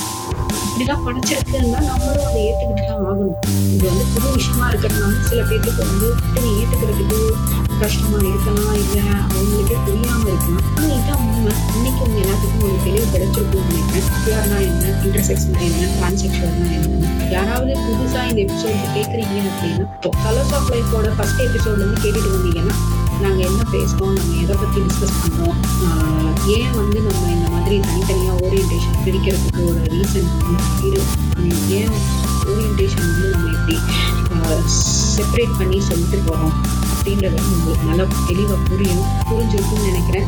இப்படிதான் 0.65 1.05
படைச்சிருக்குன்னா 1.05 1.81
நம்மளும் 1.89 2.27
அதை 2.27 2.41
ஏற்றுக்கிட்டு 2.45 2.86
தான் 2.97 3.07
ஆகணும். 3.11 3.37
இது 3.75 3.85
வந்து 3.89 4.05
புது 4.13 4.27
விஷயமா 4.35 4.65
இருக்கிறதுனால 4.71 5.13
சில 5.29 5.41
பேருக்கு 5.49 5.83
வந்து 5.89 6.07
நீ 6.43 6.49
ஏத்துக்கிறதுக்கு 6.61 7.19
கஷ்டமா 7.81 8.19
இருக்கலாம் 8.29 8.77
இல்லை 8.83 9.01
அவங்களுக்கு 9.23 9.75
புரியாம 9.87 10.23
இருக்கலாம். 10.31 10.63
ஆனா 10.77 10.87
இதான் 10.99 11.21
உண்மை 11.25 11.53
இன்னைக்கு 11.77 12.01
உங்க 12.05 12.17
எல்லாத்துக்கும் 12.23 12.65
ஒரு 12.67 12.77
தெளிவு 12.85 13.07
கிடைச்சிருக்கும் 13.13 13.67
நினைக்கிறேன். 13.69 14.07
பியூர்னா 14.23 14.57
என்ன? 14.69 14.93
இன்டர்செக்ஸ்னா 15.07 15.59
என்ன? 15.69 15.89
டிரான்செக்ஷன் 15.97 16.55
என்ன? 16.77 16.95
யாராவது 17.35 17.73
புதுசா 17.85 18.19
இந்த 18.29 18.39
எபிசோட் 18.45 18.93
கேக்குறீங்க 18.97 19.37
அப்படின்னா 19.49 19.85
கலர்ஸ் 20.25 20.53
ஆஃப் 20.57 20.69
லைஃபோட 20.73 21.07
ஃபர்ஸ்ட் 21.17 21.41
எபிசோட்ல 21.47 21.83
இருந்து 21.83 22.03
கேட்டுட்டு 22.05 22.31
வந்தீங்கன்னா 22.35 22.75
நாங்க 23.23 23.39
என்ன 23.49 23.61
பேசுறோம் 23.73 24.15
நம்ம 24.17 24.35
எதை 24.43 24.55
பத்தி 24.61 24.79
டிஸ்கஸ் 24.87 25.17
பண்ணோம் 25.21 25.57
ஏன் 26.55 26.73
வந்து 26.79 26.97
நம்ம 27.07 27.23
இந்த 27.35 27.47
மாதிரி 27.55 27.77
தனித்தனியா 27.87 28.33
ஓரியன்டேஷன் 28.45 29.01
பிரிக்கிறதுக்கு 29.05 29.63
ஒரு 29.69 29.79
ரீசன் 29.93 30.29
இரு 30.87 31.01
ஏன் 31.79 31.95
ஓரியன்டேஷன் 32.47 33.07
வந்து 33.07 33.29
நம்ம 33.33 33.51
எப்படி 33.53 33.75
செப்பரேட் 35.15 35.57
பண்ணி 35.59 35.79
சொல்லிட்டு 35.89 36.17
போகிறோம் 36.29 36.55
அப்படின்றது 36.91 37.37
உங்களுக்கு 37.53 37.89
நல்லா 37.89 38.05
தெளிவாக 38.29 38.59
புரியும் 38.69 39.03
புரிஞ்சிருக்கும்னு 39.29 39.89
நினைக்கிறேன். 39.89 40.27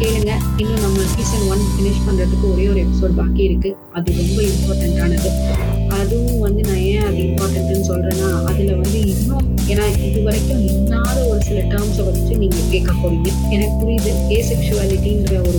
கேளுங்க. 0.00 0.32
இன்னும் 0.62 0.82
நம்ம 0.84 1.04
சீசன் 1.12 1.44
ஒன் 1.52 1.62
ஃபினிஷ் 1.72 2.02
பண்ணுறதுக்கு 2.06 2.46
ஒரே 2.52 2.64
ஒரு 2.72 2.80
எபிசோட் 2.84 3.14
பாக்கி 3.20 3.42
இருக்கு. 3.48 3.70
அது 3.96 4.14
ரொம்ப 4.20 4.38
இம்பார்ட்டண்ட்டானது 4.48 5.30
அதுவும் 5.98 6.42
வந்து 6.46 6.62
நான் 6.68 6.82
ஏன் 6.90 7.06
அது 7.08 7.18
இம்பார்ட்டன்ட்னு 7.26 7.86
சொல்கிறேன்னா 7.90 8.28
அதில் 8.50 8.72
வந்து 8.80 8.98
இன்னும் 9.12 9.46
ஏன்னா 9.72 9.84
இது 10.08 10.18
வரைக்கும் 10.26 10.60
இல்லாத 10.70 11.16
ஒரு 11.30 11.40
சில 11.46 11.60
டேர்ம்ஸை 11.70 12.02
வச்சு 12.08 12.34
நீங்கள் 12.42 12.68
கேட்க 12.74 12.92
போறீங்க. 13.02 13.30
எனக்கு 13.54 13.76
புரியுது. 13.80 14.12
ஏசெக்சுவாலிட்டின்ற 14.38 15.32
ஒரு 15.48 15.58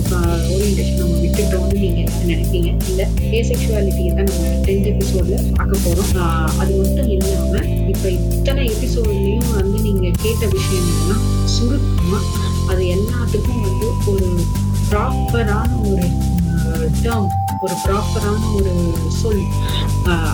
ஓரியன்டேஷன் 0.52 1.02
நம்ம 1.02 1.18
விட்டுட்டோம்னு 1.24 1.82
நீங்கள் 1.84 2.12
நினைப்பீங்க. 2.30 2.70
இல்லை 2.90 3.06
ஏ 3.34 3.42
செக்ஷுவாலிட்டியை 3.50 4.12
தான் 4.18 4.30
நம்ம 4.32 4.54
டென்த் 4.68 4.88
எபிசோடில் 4.94 5.44
பார்க்க 5.58 5.84
போகிறோம் 5.86 6.14
அது 6.62 6.72
மட்டும் 6.80 7.10
இல்லாமல் 7.16 7.68
இப்போ 7.92 8.08
இத்தனை 8.10 8.62
எபிசோட்லயும் 8.74 9.52
வந்து 9.60 9.78
நீங்கள் 9.86 10.18
கேட்ட 10.22 10.46
விஷயங்கள்லாம் 10.56 11.24
சுருக்கமாக 11.54 12.24
அது 12.70 12.82
எல்லாத்துக்கும் 12.96 13.62
வந்து 13.66 13.86
ஒரு 14.12 14.28
ப்ராப்பரான 14.90 15.70
ஒரு 15.90 16.06
டேர்ம் 17.04 17.30
ஒரு 17.64 17.74
ப்ராப்பரான 17.84 18.42
ஒரு 18.56 18.72
சொல் 19.20 19.42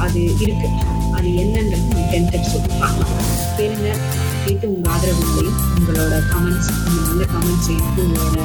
அது 0.05 0.21
இருக்கு. 0.45 0.69
அது 1.17 1.29
என்னன்றது 1.43 1.85
நம்ம 1.91 2.05
டென்த் 2.13 2.35
எபிசோட் 2.39 2.67
பார்க்கலாம். 2.81 3.25
பெருங்க 3.59 3.89
கேட்டு 4.45 4.67
உங்கள் 4.73 4.93
ஆதரவுகளையும் 4.95 5.61
உங்களோட 5.77 6.15
கமெண்ட்ஸ் 6.33 6.71
உங்கள் 6.87 7.07
நல்ல 7.09 7.25
கமெண்ட்ஸையும் 7.35 7.93
உங்களோட 8.03 8.41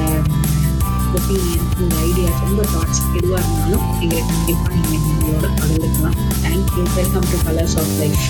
ஒப்பீனியன் 1.17 1.67
உங்கள் 1.81 2.01
ஐடியாஸ் 2.07 2.43
உங்கள் 2.47 2.71
தாட்ஸ் 2.75 3.01
எதுவாக 3.17 3.41
இருந்தாலும் 3.43 3.85
எங்களுக்கு 4.01 4.33
கண்டிப்பாக 4.33 4.75
நீங்கள் 4.75 5.13
உங்களோட 5.13 5.47
பகிர்ந்துக்கலாம். 5.59 6.17
Thank you 6.43 6.83
welcome 6.99 7.27
to 7.31 7.39
colours 7.47 7.77
of 7.81 7.93
life 8.01 8.23